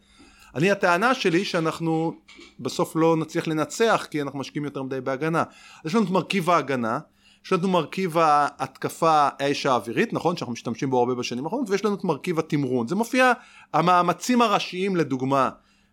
[0.55, 2.13] אני הטענה שלי שאנחנו
[2.59, 5.43] בסוף לא נצליח לנצח כי אנחנו משקיעים יותר מדי בהגנה.
[5.85, 6.99] יש לנו את מרכיב ההגנה,
[7.45, 11.95] יש לנו מרכיב ההתקפה האש האווירית, נכון שאנחנו משתמשים בו הרבה בשנים האחרונות, ויש לנו
[11.95, 12.87] את מרכיב התמרון.
[12.87, 13.31] זה מופיע,
[13.73, 15.49] המאמצים הראשיים לדוגמה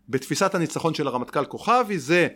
[0.09, 2.29] בתפיסת הניצחון של הרמטכ"ל כוכבי זה,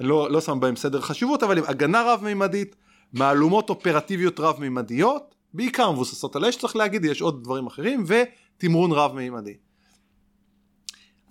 [0.00, 2.76] לא, לא שם בהם סדר חשיבות, אבל עם הגנה רב-מימדית,
[3.12, 9.54] מהלומות אופרטיביות רב-מימדיות, בעיקר מבוססות על אש צריך להגיד, יש עוד דברים אחרים, ותמרון רב-מימדי.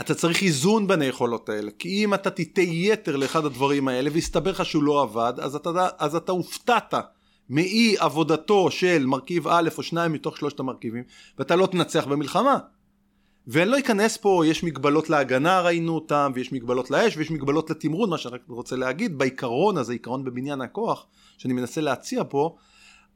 [0.02, 4.52] אתה צריך איזון בין היכולות האלה, כי אם אתה תיטה יתר לאחד הדברים האלה ויסתבר
[4.52, 6.94] לך שהוא לא עבד, אז אתה, אז אתה הופתעת
[7.50, 11.04] מאי עבודתו של מרכיב א' או שניים מתוך שלושת המרכיבים,
[11.40, 12.58] ואתה לא תנצח במלחמה.
[13.48, 18.10] ואני לא אכנס פה, יש מגבלות להגנה ראינו אותם, ויש מגבלות לאש, ויש מגבלות לתמרון,
[18.10, 21.06] מה שאני רוצה להגיד, בעיקרון הזה, עיקרון בבניין הכוח,
[21.38, 22.56] שאני מנסה להציע פה,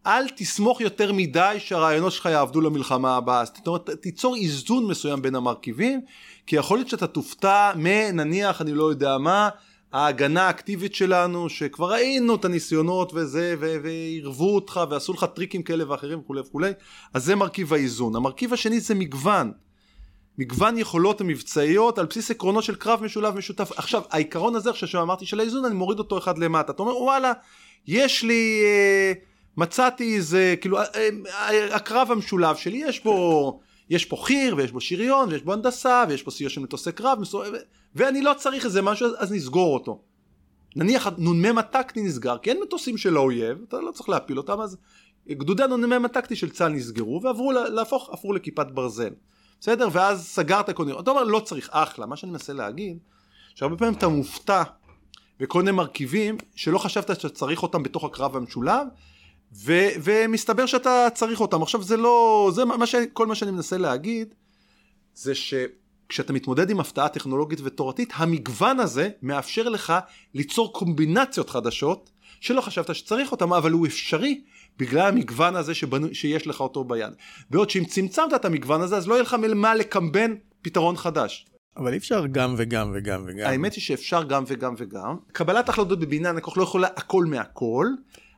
[0.05, 3.45] אל תסמוך יותר מדי שהרעיונות שלך יעבדו למלחמה הבאה.
[3.45, 6.01] זאת אומרת, תיצור איזון מסוים בין המרכיבים,
[6.47, 9.49] כי יכול להיות שאתה תופתע מנניח, אני לא יודע מה,
[9.93, 16.19] ההגנה האקטיבית שלנו, שכבר ראינו את הניסיונות וזה, ועירבו אותך ועשו לך טריקים כאלה ואחרים
[16.19, 16.71] וכולי וכולי,
[17.13, 18.15] אז זה מרכיב האיזון.
[18.15, 19.51] המרכיב השני זה מגוון.
[20.37, 23.71] מגוון יכולות המבצעיות על בסיס עקרונות של קרב משולב משותף.
[23.77, 26.71] עכשיו, העיקרון הזה עכשיו שאמרתי של האיזון, אני מוריד אותו אחד למטה.
[26.71, 27.31] אתה אומר, וואלה,
[27.87, 28.61] יש לי...
[28.63, 29.13] אה,
[29.57, 30.77] מצאתי איזה, כאילו,
[31.71, 33.59] הקרב המשולב שלי, יש בו,
[33.89, 37.19] יש פה חי"ר, ויש בו שריון, ויש בו הנדסה, ויש פה סיוע של מטוסי קרב,
[37.95, 40.01] ואני לא צריך איזה משהו, אז נסגור אותו.
[40.75, 44.77] נניח הנ"מ הטקטי נסגר, כי אין מטוסים של האויב, אתה לא צריך להפיל אותם, אז
[45.29, 49.13] גדודי הנ"מ הטקטי של צה"ל נסגרו, ועברו להפוך, עברו לכיפת ברזל.
[49.61, 49.87] בסדר?
[49.91, 52.97] ואז סגרת מיני, אתה אומר לא צריך, אחלה, מה שאני מנסה להגיד,
[53.55, 54.63] שהרבה פעמים אתה מופתע
[55.39, 58.87] בכל מיני מרכיבים שלא חשבת שצריך אותם בתוך הקרב המשולב,
[59.63, 61.61] ו- ומסתבר שאתה צריך אותם.
[61.61, 62.95] עכשיו זה לא, זה מה ש...
[63.13, 64.33] כל מה שאני מנסה להגיד,
[65.15, 69.93] זה שכשאתה מתמודד עם הפתעה טכנולוגית ותורתית, המגוון הזה מאפשר לך
[70.33, 74.41] ליצור קומבינציות חדשות, שלא חשבת שצריך אותם, אבל הוא אפשרי
[74.77, 77.13] בגלל המגוון הזה שבנו, שיש לך אותו ביד.
[77.49, 81.45] בעוד שאם צמצמת את המגוון הזה, אז לא יהיה לך ממה לקמבן פתרון חדש.
[81.77, 83.47] אבל אי אפשר גם וגם וגם וגם.
[83.47, 85.15] האמת היא שאפשר גם וגם וגם.
[85.31, 87.87] קבלת החלטות בבניין הכוח לא יכולה הכל מהכל.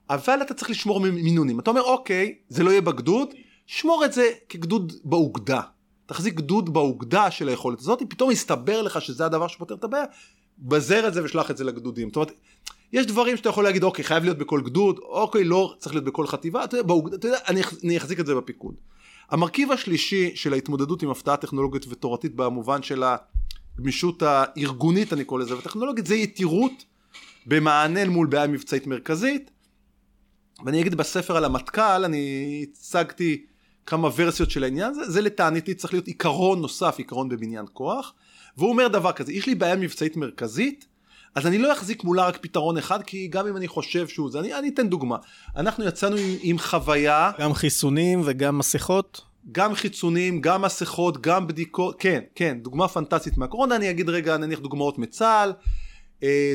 [0.09, 1.59] אבל אתה צריך לשמור מינונים.
[1.59, 3.29] אתה אומר, אוקיי, זה לא יהיה בגדוד,
[3.65, 5.61] שמור את זה כגדוד באוגדה.
[6.05, 10.05] תחזיק גדוד באוגדה של היכולת הזאת, פתאום יסתבר לך שזה הדבר שפותר את הבעיה,
[10.59, 12.07] בזר את זה ושלח את זה לגדודים.
[12.07, 12.31] זאת אומרת,
[12.93, 16.27] יש דברים שאתה יכול להגיד, אוקיי, חייב להיות בכל גדוד, אוקיי, לא צריך להיות בכל
[16.27, 18.75] חטיבה, אתה יודע, באוגדה, אתה יודע אני, אני אחזיק את זה בפיקוד.
[19.29, 23.03] המרכיב השלישי של ההתמודדות עם הפתעה טכנולוגית ותורתית במובן של
[23.77, 26.85] הגמישות הארגונית, אני קורא לזה, וטכנולוגית, זה יתירות
[27.45, 29.51] במענה מול בעיה מבצעית מרכזית,
[30.65, 33.45] ואני אגיד בספר על המטכ"ל, אני הצגתי
[33.85, 38.13] כמה ורסיות של העניין הזה, זה לטעניתי צריך להיות עיקרון נוסף, עיקרון בבניין כוח,
[38.57, 40.85] והוא אומר דבר כזה, יש לי בעיה מבצעית מרכזית,
[41.35, 44.39] אז אני לא אחזיק מולה רק פתרון אחד, כי גם אם אני חושב שהוא זה,
[44.39, 45.17] אני, אני אתן דוגמה.
[45.55, 47.31] אנחנו יצאנו עם, עם חוויה...
[47.39, 49.21] גם חיסונים וגם מסכות?
[49.51, 54.59] גם חיצונים, גם מסכות, גם בדיקות, כן, כן, דוגמה פנטסטית מהקורונה, אני אגיד רגע נניח
[54.59, 55.53] דוגמאות מצה"ל,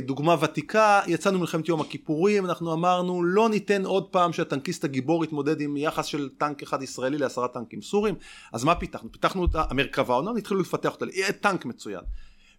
[0.02, 5.60] דוגמה ותיקה, יצאנו מלחמת יום הכיפורים, אנחנו אמרנו לא ניתן עוד פעם שהטנקיסט הגיבור יתמודד
[5.60, 8.14] עם יחס של טנק אחד ישראלי לעשרה טנקים סורים,
[8.52, 9.12] אז מה פיתחנו?
[9.12, 12.00] פיתחנו את המרכבה, אומנם התחילו לפתח אותה, יהיה טנק מצוין.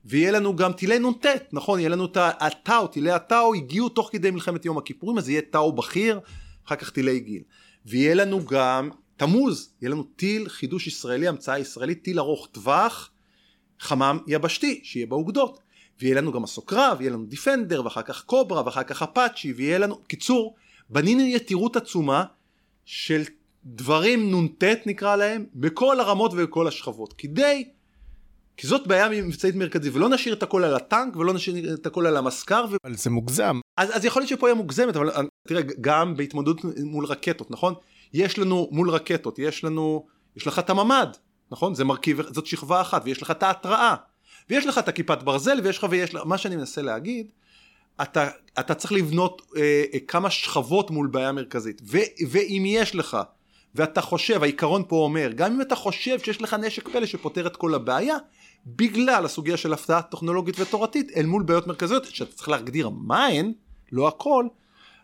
[0.05, 4.31] ויהיה לנו גם טילי נ"ט, נכון, יהיה לנו את הטאו, טילי הטאו הגיעו תוך כדי
[4.31, 6.19] מלחמת יום הכיפורים, אז יהיה טאו בכיר,
[6.67, 7.41] אחר כך טילי גיל.
[7.85, 13.11] ויהיה לנו גם תמוז יהיה לנו טיל חידוש ישראלי, המצאה ישראלית, טיל ארוך טווח,
[13.79, 15.59] חמם יבשתי, שיהיה באוגדות.
[16.01, 19.77] ויהיה לנו גם מסוק קרב, יהיה לנו דיפנדר, ואחר כך קוברה, ואחר כך אפאצ'י, ויהיה
[19.77, 19.95] לנו...
[20.07, 20.55] קיצור,
[20.89, 22.23] בנינו יתירות עצומה
[22.85, 23.21] של
[23.65, 27.13] דברים נ"ט נקרא להם, בכל הרמות ובכל השכבות.
[27.17, 27.69] כדי...
[28.57, 32.07] כי זאת בעיה מבצעית מרכזית, ולא נשאיר את הכל על הטנק, ולא נשאיר את הכל
[32.07, 32.65] על המסקר.
[32.71, 32.75] ו...
[32.85, 33.59] אבל זה מוגזם.
[33.77, 37.73] אז, אז יכול להיות שפה יהיה מוגזמת, אבל תראה, גם בהתמודדות מול רקטות, נכון?
[38.13, 41.07] יש לנו מול רקטות, יש לנו, יש לך את הממ"ד,
[41.51, 41.75] נכון?
[41.75, 43.95] זה מרכיב, זאת שכבה אחת, ויש לך את ההתראה,
[44.49, 47.31] ויש לך את הכיפת ברזל, ויש לך ויש לך, מה שאני מנסה להגיד,
[48.01, 48.29] אתה,
[48.59, 51.97] אתה צריך לבנות אה, אה, כמה שכבות מול בעיה מרכזית, ו,
[52.29, 53.17] ואם יש לך,
[53.75, 57.55] ואתה חושב, העיקרון פה אומר, גם אם אתה חושב שיש לך נשק פלא שפותר את
[57.55, 58.17] כל הבעיה,
[58.65, 63.51] בגלל הסוגיה של הפתעה טכנולוגית ותורתית, אל מול בעיות מרכזיות, שאתה צריך להגדיר מה הן,
[63.91, 64.47] לא הכל,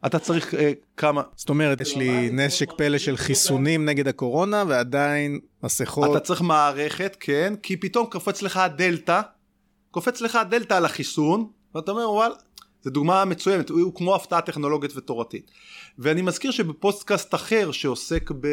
[0.05, 1.21] אתה צריך אה, כמה...
[1.35, 6.11] זאת אומרת, יש לי נשק פלא של חיסונים נגד הקורונה, ועדיין מסכות...
[6.11, 9.21] אתה צריך מערכת, כן, כי פתאום קופץ לך הדלתא,
[9.91, 12.31] קופץ לך הדלתא על החיסון, ואתה אומר, וואל,
[12.81, 15.51] זו דוגמה מצוינת, הוא כמו הפתעה טכנולוגית ותורתית.
[15.99, 18.47] ואני מזכיר שבפוסטקאסט אחר שעוסק ב...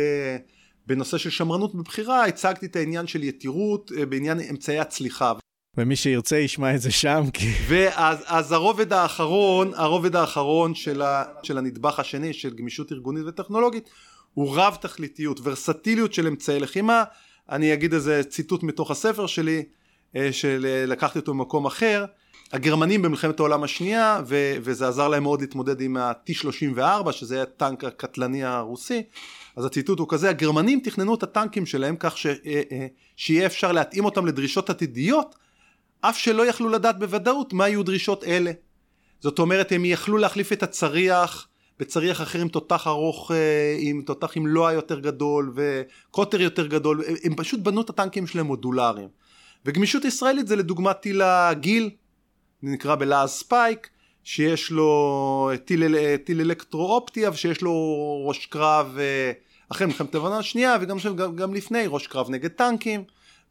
[0.87, 5.33] בנושא של שמרנות בבחירה, הצגתי את העניין של יתירות אה, בעניין אמצעי הצליחה.
[5.79, 7.53] ומי שירצה ישמע את זה שם כי...
[7.69, 13.91] ואז אז הרובד האחרון, הרובד האחרון של, ה, של הנדבך השני של גמישות ארגונית וטכנולוגית
[14.35, 17.05] הוא רב תכליתיות, ורסטיליות של אמצעי לחימה,
[17.51, 19.63] אני אגיד איזה ציטוט מתוך הספר שלי
[20.17, 22.05] אה, שלקחתי אותו ממקום אחר,
[22.53, 28.45] הגרמנים במלחמת העולם השנייה ו, וזה עזר להם מאוד להתמודד עם ה-T34 שזה הטנק הקטלני
[28.45, 29.03] הרוסי.
[29.57, 33.73] אז הציטוט הוא כזה הגרמנים תכננו את הטנקים שלהם כך ש, אה, אה, שיהיה אפשר
[33.73, 35.35] להתאים אותם לדרישות עתידיות
[36.01, 38.53] אף שלא יכלו לדעת בוודאות מה יהיו דרישות אלה.
[39.21, 44.37] זאת אומרת הם יכלו להחליף את הצריח בצריח אחר עם תותח ארוך, אה, עם תותח
[44.37, 49.09] עם לוע יותר גדול וקוטר יותר גדול, הם פשוט בנו את הטנקים שלהם מודולריים.
[49.65, 51.91] וגמישות ישראלית זה לדוגמה טיל הגיל,
[52.63, 53.89] נקרא בלעז ספייק,
[54.25, 57.73] שיש לו טיל, טיל אלקטרו-אופטי, שיש לו
[58.29, 59.33] ראש קרב אה,
[59.69, 63.05] אחרי מלחמת לבנון השנייה וגם גם, גם לפני ראש קרב נגד טנקים.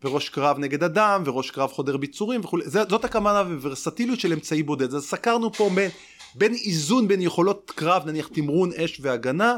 [0.06, 4.94] וראש קרב נגד אדם, וראש קרב חודר ביצורים וכולי, זאת הכוונה וורסטיליות של אמצעי בודד,
[4.94, 5.92] אז סקרנו פה בין,
[6.36, 9.58] בין איזון בין יכולות קרב, נניח תמרון אש והגנה,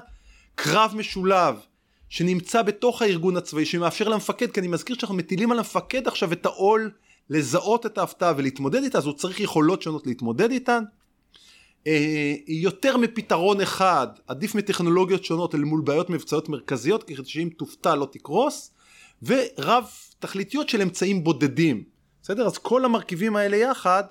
[0.55, 1.55] קרב משולב
[2.09, 6.45] שנמצא בתוך הארגון הצבאי, שמאפשר למפקד, כי אני מזכיר שאנחנו מטילים על המפקד עכשיו את
[6.45, 6.91] העול
[7.29, 10.83] לזהות את ההפתעה ולהתמודד איתה, אז הוא צריך יכולות שונות להתמודד איתן.
[11.87, 17.95] אה, יותר מפתרון אחד, עדיף מטכנולוגיות שונות אל מול בעיות מבצעיות מרכזיות, כדי שאם תופתע
[17.95, 18.71] לא תקרוס.
[19.23, 19.85] ורב
[20.19, 21.83] תכליתיות של אמצעים בודדים.
[22.23, 22.47] בסדר?
[22.47, 24.03] אז כל המרכיבים האלה יחד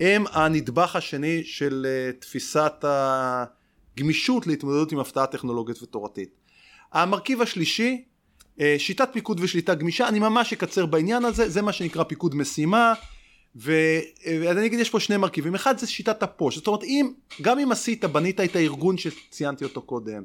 [0.00, 2.84] הם הנדבך השני של uh, תפיסת
[3.96, 6.28] הגמישות להתמודדות עם הפתעה טכנולוגית ותורתית.
[6.92, 8.04] המרכיב השלישי,
[8.58, 12.94] uh, שיטת פיקוד ושליטה גמישה, אני ממש אקצר בעניין הזה, זה מה שנקרא פיקוד משימה.
[13.56, 15.54] ואני אגיד יש פה שני מרכיבים.
[15.54, 16.56] אחד זה שיטת הפוש.
[16.56, 20.22] זאת אומרת אם גם אם עשית בנית את הארגון שציינתי אותו קודם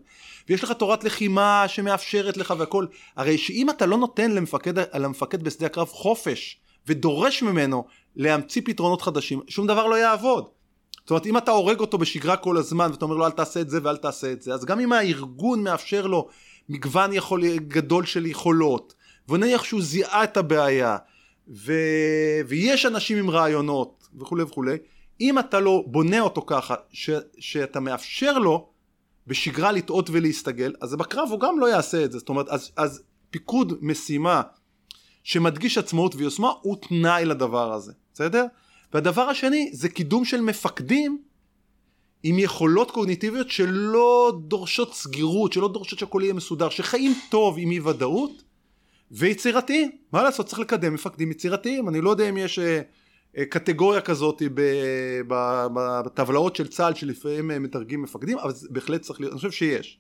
[0.50, 5.66] ויש לך תורת לחימה שמאפשרת לך והכל הרי שאם אתה לא נותן למפקד, למפקד בשדה
[5.66, 10.50] הקרב חופש ודורש ממנו להמציא פתרונות חדשים שום דבר לא יעבוד.
[11.00, 13.70] זאת אומרת אם אתה הורג אותו בשגרה כל הזמן ואתה אומר לו אל תעשה את
[13.70, 16.28] זה ואל תעשה את זה אז גם אם הארגון מאפשר לו
[16.70, 18.94] מגוון יכול, גדול של יכולות
[19.30, 20.98] ונניח שהוא זיהה את הבעיה
[21.50, 21.74] ו...
[22.48, 24.78] ויש אנשים עם רעיונות וכולי וכולי,
[25.22, 27.10] אם אתה לא בונה אותו ככה, ש...
[27.40, 28.70] שאתה מאפשר לו
[29.28, 33.04] בשגרה לטעות ולהסתגל, אז בקרב הוא גם לא יעשה את זה, זאת אומרת, אז, אז
[33.30, 34.42] פיקוד משימה
[35.24, 38.46] שמדגיש עצמאות ויוזמה הוא תנאי לדבר הזה, בסדר?
[38.94, 41.22] והדבר השני זה קידום של מפקדים
[42.24, 47.80] עם יכולות קוגניטיביות שלא דורשות סגירות, שלא דורשות שהכל יהיה מסודר, שחיים טוב עם אי
[47.80, 48.44] ודאות
[49.12, 52.82] ויצירתיים, מה לעשות צריך לקדם מפקדים יצירתיים, אני לא יודע אם יש אה,
[53.38, 54.42] אה, קטגוריה כזאת
[55.28, 60.00] בטבלאות של צה"ל שלפעמים אה, מתרגים מפקדים, אבל זה בהחלט צריך להיות, אני חושב שיש.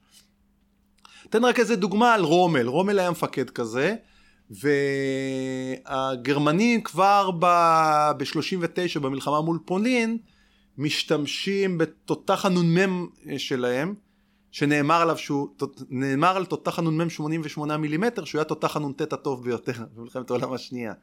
[1.29, 3.95] אתן רק איזה דוגמה על רומל, רומל היה מפקד כזה,
[5.87, 10.17] והגרמנים כבר ב-39 במלחמה מול פולין
[10.77, 13.07] משתמשים בתותח הנ"מ
[13.37, 13.93] שלהם
[14.51, 15.47] שנאמר עליו שהוא,
[15.89, 20.93] נאמר על תותח הנ"מ 88 מילימטר שהוא היה תותח הנ"ט הטוב ביותר במלחמת העולם השנייה.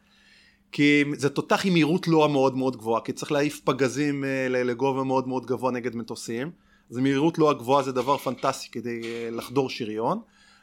[0.73, 5.05] כי זה תותח עם מהירות לא מאוד מאוד גבוהה, כי צריך להעיף פגזים אה, לגובה
[5.05, 6.51] מאוד מאוד גבוה נגד מטוסים,
[6.91, 10.21] אז מהירות לא הגבוהה זה דבר פנטסטי כדי אה, לחדור שריון.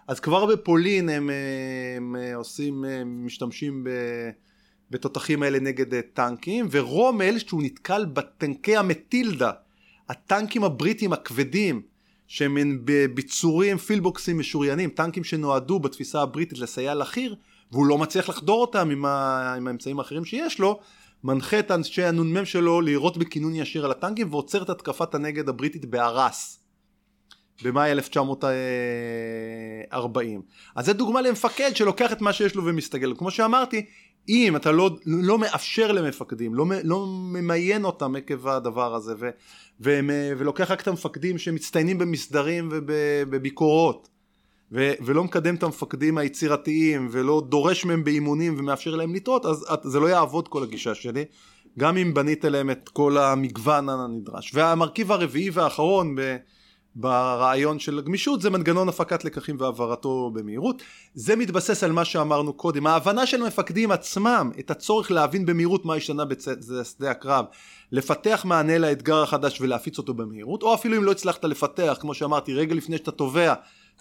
[0.07, 1.35] אז כבר בפולין הם, אה,
[1.97, 3.87] הם עושים, הם משתמשים
[4.91, 9.51] בתותחים האלה נגד טנקים, ורומל שהוא נתקל בטנקי המטילדה,
[10.09, 11.81] הטנקים הבריטים הכבדים,
[12.27, 17.33] שהם בביצורים פילבוקסים משוריינים, טנקים שנועדו בתפיסה הבריטית לסייע לחי"ר,
[17.71, 19.53] והוא לא מצליח לחדור אותם עם, ה...
[19.57, 20.79] עם האמצעים האחרים שיש לו,
[21.23, 25.85] מנחה את אנשי הנ"מ שלו לירות בכינון ישיר על הטנקים ועוצר את התקפת הנגד הבריטית
[25.85, 26.59] בארס.
[27.63, 30.41] במאי 1940.
[30.75, 33.13] אז זה דוגמה למפקד שלוקח את מה שיש לו ומסתגל.
[33.17, 33.85] כמו שאמרתי,
[34.29, 39.29] אם אתה לא, לא מאפשר למפקדים, לא, לא ממיין אותם עקב הדבר הזה, ו,
[39.81, 39.99] ו,
[40.37, 44.09] ולוקח רק את המפקדים שמצטיינים במסדרים ובביקורות,
[44.71, 49.99] ו, ולא מקדם את המפקדים היצירתיים, ולא דורש מהם באימונים ומאפשר להם לטעות, אז זה
[49.99, 51.25] לא יעבוד כל הגישה שלי,
[51.79, 54.51] גם אם בנית להם את כל המגוון הנדרש.
[54.53, 56.37] והמרכיב הרביעי והאחרון, ב,
[56.95, 60.81] ברעיון של הגמישות זה מנגנון הפקת לקחים והעברתו במהירות.
[61.15, 65.95] זה מתבסס על מה שאמרנו קודם, ההבנה של המפקדים עצמם את הצורך להבין במהירות מה
[65.95, 67.45] השתנה בשדה הקרב,
[67.91, 72.53] לפתח מענה לאתגר החדש ולהפיץ אותו במהירות, או אפילו אם לא הצלחת לפתח, כמו שאמרתי,
[72.53, 73.53] רגע לפני שאתה תובע,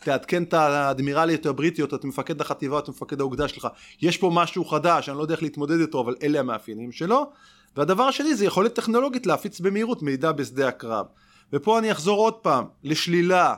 [0.05, 3.69] תעדכן את האדמירליות הבריטיות, את מפקד החטיבה, את מפקד האוגדה שלך,
[4.03, 7.31] יש פה משהו חדש, אני לא יודע איך להתמודד איתו, אבל אלה המאפיינים שלו.
[7.77, 11.07] והדבר השני זה יכולת טכנולוגית להפיץ במהירות מידע בשדה הקרב.
[11.53, 13.55] ופה אני אחזור עוד פעם לשלילה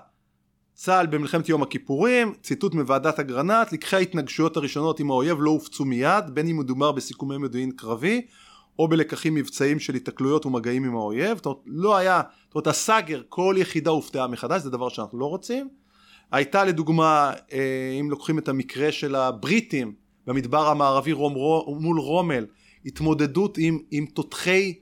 [0.74, 6.24] צה"ל במלחמת יום הכיפורים, ציטוט מוועדת אגרנט, לקחי ההתנגשויות הראשונות עם האויב לא הופצו מיד,
[6.32, 8.26] בין אם מדובר בסיכומי מודיעין קרבי,
[8.78, 13.22] או בלקחים מבצעיים של התקלויות ומגעים עם האויב, זאת אומרת לא היה, זאת אומרת הסאגר,
[13.28, 15.68] כל יחידה הופתעה מחדש, זה דבר שאנחנו לא רוצים.
[16.32, 19.95] הייתה לדוגמה, אה, אם לוקחים את המקרה של הבריטים
[20.26, 21.32] במדבר המערבי רום,
[21.82, 22.47] מול רומל,
[22.86, 24.74] התמודדות עם, עם תותחי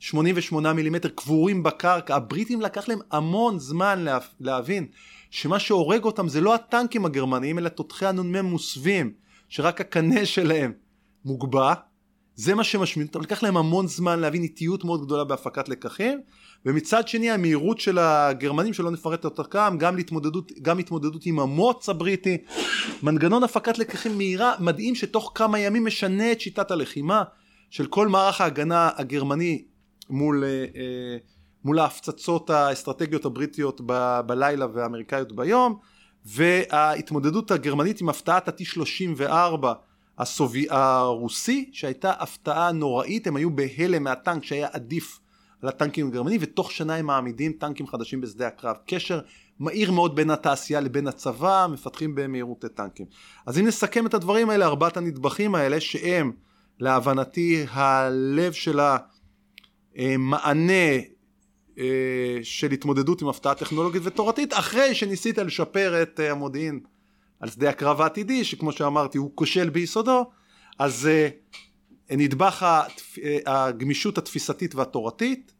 [0.00, 4.86] 88 מילימטר קבורים בקרקע, הבריטים לקח להם המון זמן לה, להבין
[5.30, 9.12] שמה שהורג אותם זה לא הטנקים הגרמניים אלא תותחי הנ"מ מוסווים,
[9.48, 10.72] שרק הקנה שלהם
[11.24, 11.74] מוגבע,
[12.34, 16.20] זה מה שמשמיד אותם, לקח להם המון זמן להבין איטיות מאוד גדולה בהפקת לקחים,
[16.66, 21.88] ומצד שני המהירות של הגרמנים שלא נפרט אותה כאן, גם להתמודדות, גם התמודדות עם המוץ
[21.88, 22.38] הבריטי,
[23.02, 27.22] מנגנון הפקת לקחים מהירה, מדהים שתוך כמה ימים משנה את שיטת הלחימה
[27.70, 29.62] של כל מערך ההגנה הגרמני
[30.10, 31.16] מול, אה, אה,
[31.64, 35.78] מול ההפצצות האסטרטגיות הבריטיות ב, בלילה והאמריקאיות ביום
[36.24, 39.66] וההתמודדות הגרמנית עם הפתעת ה-T34
[40.18, 40.66] הסובי...
[40.70, 45.20] הרוסי שהייתה הפתעה נוראית הם היו בהלם מהטנק שהיה עדיף
[45.62, 48.76] על הטנקים הגרמנים ותוך שנה הם מעמידים טנקים חדשים בשדה הקרב.
[48.86, 49.20] קשר
[49.58, 53.06] מהיר מאוד בין התעשייה לבין הצבא מפתחים במהירות טנקים
[53.46, 56.32] אז אם נסכם את הדברים האלה ארבעת הנדבכים האלה שהם
[56.78, 58.96] להבנתי הלב של ה...
[60.18, 60.98] מענה
[61.78, 66.80] אה, של התמודדות עם הפתעה טכנולוגית ותורתית אחרי שניסית לשפר את אה, המודיעין
[67.40, 70.30] על שדה הקרב העתידי שכמו שאמרתי הוא כושל ביסודו
[70.78, 71.08] אז
[72.10, 72.66] נדבך
[73.46, 75.52] הגמישות התפיסתית והתורתית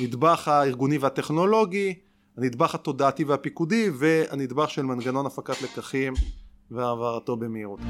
[0.00, 1.94] נדבך הארגוני והטכנולוגי
[2.36, 6.14] הנדבך התודעתי והפיקודי והנדבך של מנגנון הפקת לקחים
[6.70, 7.80] והעברתו במהירות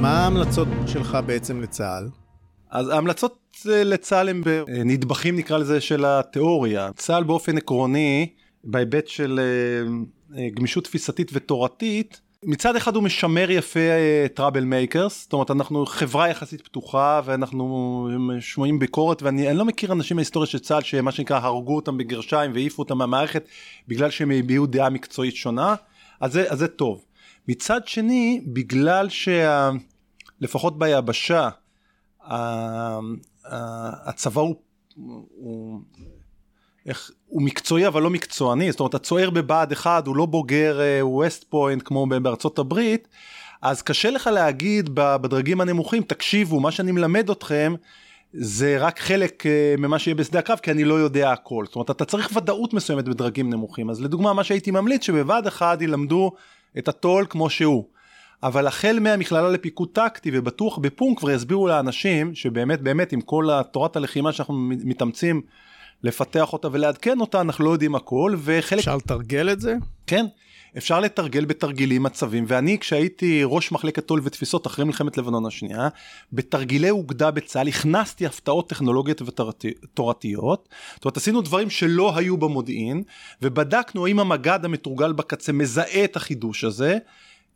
[0.00, 2.08] מה ההמלצות שלך בעצם לצה"ל?
[2.70, 6.90] אז ההמלצות אה, לצה"ל הם בנדבכים נקרא לזה של התיאוריה.
[6.96, 8.28] צה"ל באופן עקרוני
[8.64, 13.80] בהיבט של אה, אה, גמישות תפיסתית ותורתית מצד אחד הוא משמר יפה
[14.34, 18.08] troublemakers זאת אומרת אנחנו חברה יחסית פתוחה ואנחנו
[18.40, 22.82] שומעים ביקורת ואני לא מכיר אנשים בהיסטוריה של צה"ל שמה שנקרא הרגו אותם בגרשיים והעיפו
[22.82, 23.48] אותם מהמערכת
[23.88, 25.74] בגלל שהם הביעו דעה מקצועית שונה
[26.20, 27.04] אז זה, אז זה טוב.
[27.48, 29.08] מצד שני, בגלל
[30.40, 31.48] שלפחות ביבשה,
[34.06, 34.54] הצבא הוא,
[34.94, 35.80] הוא,
[36.86, 41.42] איך, הוא מקצועי אבל לא מקצועני, זאת אומרת הצוער בבה"ד 1 הוא לא בוגר ווסט
[41.42, 43.08] אה, פוינט כמו בארצות הברית,
[43.62, 47.74] אז קשה לך להגיד בדרגים הנמוכים, תקשיבו, מה שאני מלמד אתכם
[48.32, 51.64] זה רק חלק אה, ממה שיהיה בשדה הקרב כי אני לא יודע הכל.
[51.66, 53.90] זאת אומרת אתה צריך ודאות מסוימת בדרגים נמוכים.
[53.90, 56.32] אז לדוגמה מה שהייתי ממליץ שבבה"ד 1 ילמדו
[56.78, 57.99] את הטול כמו שהוא.
[58.42, 63.96] אבל החל מהמכללה לפיקוד טקטי ובטוח בפונק כבר יסבירו לאנשים שבאמת באמת עם כל תורת
[63.96, 65.42] הלחימה שאנחנו מתאמצים
[66.02, 68.78] לפתח אותה ולעדכן אותה אנחנו לא יודעים הכל וחלק...
[68.78, 69.76] אפשר לתרגל את זה?
[70.06, 70.26] כן.
[70.76, 75.88] אפשר לתרגל בתרגילים מצבים ואני כשהייתי ראש מחלקת טול ותפיסות אחרי מלחמת לבנון השנייה
[76.32, 83.02] בתרגילי אוגדה בצה"ל הכנסתי הפתעות טכנולוגיות ותורתיות זאת אומרת עשינו דברים שלא היו במודיעין
[83.42, 86.98] ובדקנו האם המג"ד המתורגל בקצה מזהה את החידוש הזה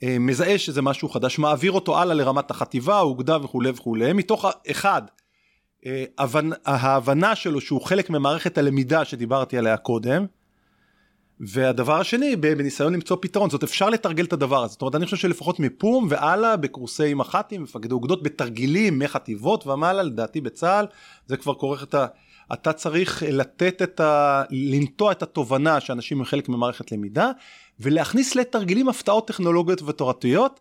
[0.02, 5.02] מזהה שזה משהו חדש מעביר אותו הלאה לרמת החטיבה אוגדה וכולי וכולי מתוך אחד
[5.86, 6.04] אה,
[6.66, 10.26] ההבנה שלו שהוא חלק ממערכת הלמידה שדיברתי עליה קודם
[11.40, 15.16] והדבר השני, בניסיון למצוא פתרון, זאת אפשר לתרגל את הדבר הזה, זאת אומרת אני חושב
[15.16, 20.86] שלפחות מפום והלאה בקורסי מח"טים, מפקדי אוגדות, בתרגילים מחטיבות ומעלה, לדעתי בצה"ל,
[21.26, 22.06] זה כבר כורך את ה...
[22.52, 24.42] אתה צריך לתת את ה...
[24.50, 27.30] לנטוע את התובנה שאנשים הם חלק ממערכת למידה,
[27.80, 30.60] ולהכניס לתרגילים הפתעות טכנולוגיות ותורתיות.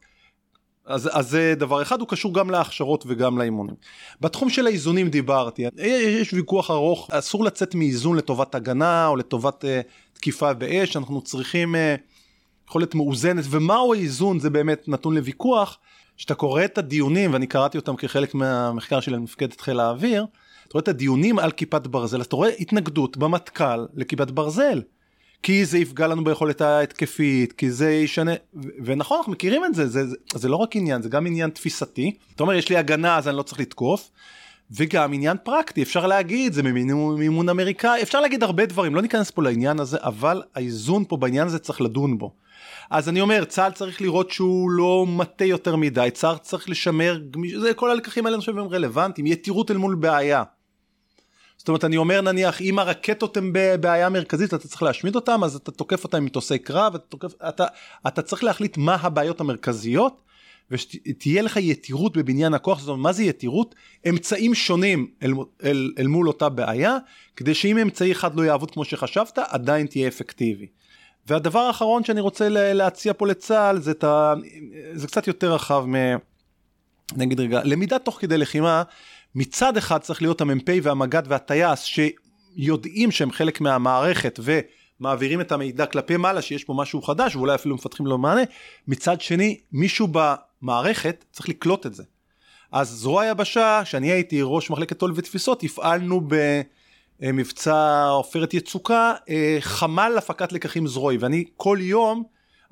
[0.85, 3.75] אז, אז זה דבר אחד, הוא קשור גם להכשרות וגם לאימונים.
[4.21, 9.67] בתחום של האיזונים דיברתי, יש ויכוח ארוך, אסור לצאת מאיזון לטובת הגנה או לטובת uh,
[10.13, 11.77] תקיפה באש, אנחנו צריכים uh,
[12.67, 15.79] יכולת מאוזנת, ומהו האיזון זה באמת נתון לוויכוח.
[16.17, 20.25] כשאתה קורא את הדיונים, ואני קראתי אותם כחלק מהמחקר של מפקדת חיל האוויר,
[20.67, 24.81] אתה רואה את הדיונים על כיפת ברזל, אז אתה רואה התנגדות במטכ"ל לכיפת ברזל.
[25.43, 28.31] כי זה יפגע לנו ביכולת ההתקפית, כי זה ישנה,
[28.85, 32.17] ונכון אנחנו מכירים את זה, זה, זה, זה לא רק עניין, זה גם עניין תפיסתי.
[32.35, 34.09] אתה אומר יש לי הגנה אז אני לא צריך לתקוף,
[34.71, 39.43] וגם עניין פרקטי, אפשר להגיד, זה מימון אמריקאי, אפשר להגיד הרבה דברים, לא ניכנס פה
[39.43, 42.33] לעניין הזה, אבל האיזון פה בעניין הזה צריך לדון בו.
[42.89, 47.19] אז אני אומר, צה"ל צריך לראות שהוא לא מטה יותר מדי, צה"ל צריך לשמר,
[47.59, 50.43] זה כל הלקחים האלה אני חושב הם רלוונטיים, יתירות אל מול בעיה.
[51.63, 55.55] זאת אומרת אני אומר נניח אם הרקטות הן בבעיה מרכזית אתה צריך להשמיד אותן אז
[55.55, 57.65] אתה תוקף אותן עם מטוסי קרב אתה, תוקף, אתה,
[58.07, 60.21] אתה צריך להחליט מה הבעיות המרכזיות
[60.71, 63.75] ושתהיה לך יתירות בבניין הכוח זאת אומרת מה זה יתירות
[64.09, 65.33] אמצעים שונים אל,
[65.63, 66.97] אל, אל מול אותה בעיה
[67.35, 70.67] כדי שאם אמצעי אחד לא יעבוד כמו שחשבת עדיין תהיה אפקטיבי.
[71.27, 74.33] והדבר האחרון שאני רוצה להציע פה לצה"ל זה, ה...
[74.93, 75.95] זה קצת יותר רחב מ...
[77.15, 78.83] נגיד רגע למידה תוך כדי לחימה
[79.35, 86.17] מצד אחד צריך להיות המ"פ והמג"ד והטייס שיודעים שהם חלק מהמערכת ומעבירים את המידע כלפי
[86.17, 88.41] מעלה שיש פה משהו חדש ואולי אפילו מפתחים לו מענה,
[88.87, 92.03] מצד שני מישהו במערכת צריך לקלוט את זה.
[92.71, 96.21] אז זרוע היבשה, שאני הייתי ראש מחלקת עול ותפיסות, הפעלנו
[97.19, 102.23] במבצע עופרת יצוקה אה, חמ"ל הפקת לקחים זרועי ואני כל יום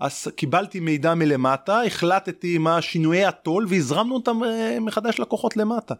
[0.01, 5.93] אז קיבלתי מידע מלמטה, החלטתי מה שינויי התו"ל והזרמנו אותם אה, מחדש לכוחות למטה.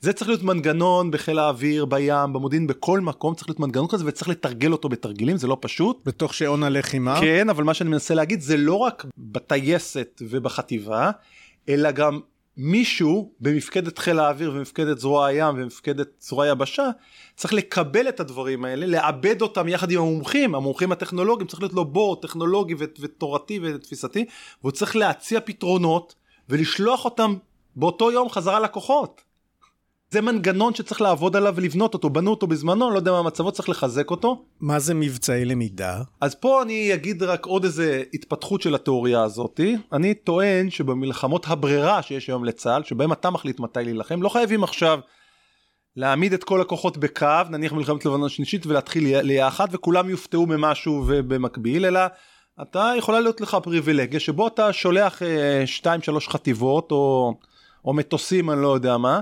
[0.00, 4.28] זה צריך להיות מנגנון בחיל האוויר, בים, במודיעין, בכל מקום צריך להיות מנגנון כזה וצריך
[4.28, 6.00] לתרגל אותו בתרגילים, זה לא פשוט.
[6.06, 7.20] בתוך שעון הלחימה?
[7.20, 11.10] כן, אבל מה שאני מנסה להגיד זה לא רק בטייסת ובחטיבה,
[11.68, 12.20] אלא גם
[12.56, 16.90] מישהו במפקדת חיל האוויר ומפקדת זרוע הים ומפקדת זרוע היבשה
[17.36, 21.84] צריך לקבל את הדברים האלה, לעבד אותם יחד עם המומחים, המומחים הטכנולוגיים, צריך להיות לו
[21.84, 24.24] בור טכנולוגי ותורתי ותפיסתי,
[24.60, 26.14] והוא צריך להציע פתרונות
[26.48, 27.34] ולשלוח אותם
[27.76, 29.22] באותו יום חזרה לקוחות.
[30.14, 33.68] זה מנגנון שצריך לעבוד עליו ולבנות אותו, בנו אותו בזמנו, לא יודע מה מצבו, צריך
[33.68, 34.44] לחזק אותו.
[34.60, 36.02] מה זה מבצעי למידה?
[36.20, 39.76] אז פה אני אגיד רק עוד איזה התפתחות של התיאוריה הזאתי.
[39.92, 44.98] אני טוען שבמלחמות הברירה שיש היום לצה"ל, שבהם אתה מחליט מתי להילחם, לא חייבים עכשיו
[45.96, 51.86] להעמיד את כל הכוחות בקו, נניח מלחמת לבנון השלישית ולהתחיל ליחד וכולם יופתעו ממשהו ובמקביל,
[51.86, 52.00] אלא
[52.62, 55.22] אתה יכולה להיות לך פריבילגיה שבו אתה שולח
[55.84, 57.34] 2-3 אה, חטיבות או,
[57.84, 59.20] או מטוסים אני לא יודע מה.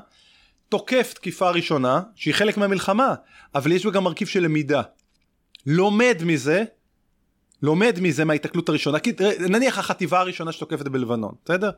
[0.73, 3.15] תוקף תקיפה ראשונה שהיא חלק מהמלחמה
[3.55, 4.83] אבל יש בה גם מרכיב של למידה.
[5.67, 6.65] לומד מזה
[7.63, 8.99] לומד מזה מההיתקלות הראשונה.
[8.99, 11.71] כי נניח החטיבה הראשונה שתוקפת בלבנון בסדר?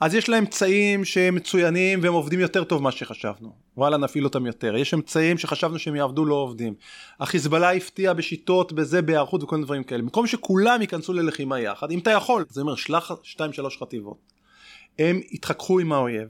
[0.00, 3.52] אז יש לה אמצעים שהם מצוינים והם עובדים יותר טוב ממה שחשבנו.
[3.76, 4.76] וואלה נפעיל אותם יותר.
[4.76, 6.74] יש אמצעים שחשבנו שהם יעבדו לא עובדים.
[7.20, 10.02] החיזבאללה הפתיע בשיטות בזה בהיערכות וכל מיני דברים כאלה.
[10.02, 13.14] במקום שכולם ייכנסו ללחימה יחד אם אתה יכול זה אומר שלח 2-3
[13.80, 14.18] חטיבות
[14.98, 16.28] הם יתחככו עם האויב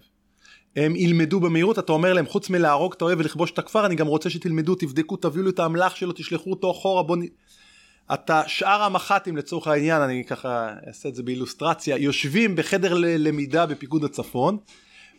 [0.77, 4.07] הם ילמדו במהירות אתה אומר להם חוץ מלהרוג את האויב ולכבוש את הכפר אני גם
[4.07, 7.20] רוצה שתלמדו תבדקו תביאו לי את האמל"ח שלו תשלחו אותו אחורה בוא נ...
[8.14, 14.05] אתה שאר המח"טים לצורך העניין אני ככה אעשה את זה באילוסטרציה יושבים בחדר למידה בפיקוד
[14.05, 14.59] הצפון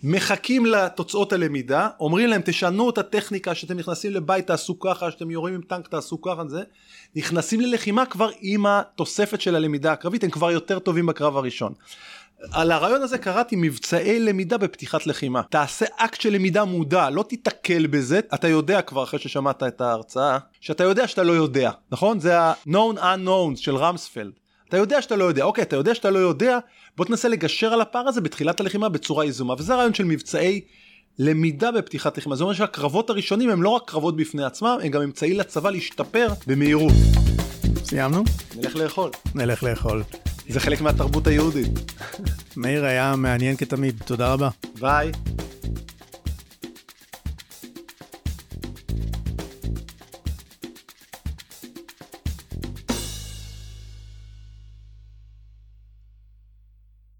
[0.03, 5.55] מחכים לתוצאות הלמידה אומרים להם תשנו את הטכניקה שאתם נכנסים לבית תעשו ככה שאתם יורים
[5.55, 6.63] עם טנק תעשו ככה זה.
[7.15, 11.73] נכנסים ללחימה כבר עם התוספת של הלמידה הקרבית הם כבר יותר טובים בקרב הראשון
[12.51, 15.41] על הרעיון הזה קראתי מבצעי למידה בפתיחת לחימה.
[15.49, 20.37] תעשה אקט של למידה מודע, לא תיתקל בזה, אתה יודע כבר אחרי ששמעת את ההרצאה,
[20.61, 22.19] שאתה יודע שאתה לא יודע, נכון?
[22.19, 24.31] זה ה-known unknowns של רמספלד.
[24.69, 26.59] אתה יודע שאתה לא יודע, אוקיי, אתה יודע שאתה לא יודע,
[26.97, 30.61] בוא תנסה לגשר על הפער הזה בתחילת הלחימה בצורה יזומה, וזה הרעיון של מבצעי
[31.19, 32.35] למידה בפתיחת לחימה.
[32.35, 36.27] זה אומר שהקרבות הראשונים הם לא רק קרבות בפני עצמם, הם גם אמצעי לצבא להשתפר
[36.47, 36.93] במהירות.
[37.85, 38.23] סיימנו?
[38.55, 39.11] נלך לאכול.
[39.35, 40.03] נלך לאכול.
[40.49, 41.71] זה חלק מהתרבות היהודית.
[42.57, 44.49] מאיר היה מעניין כתמיד, תודה רבה.
[44.79, 45.11] ביי.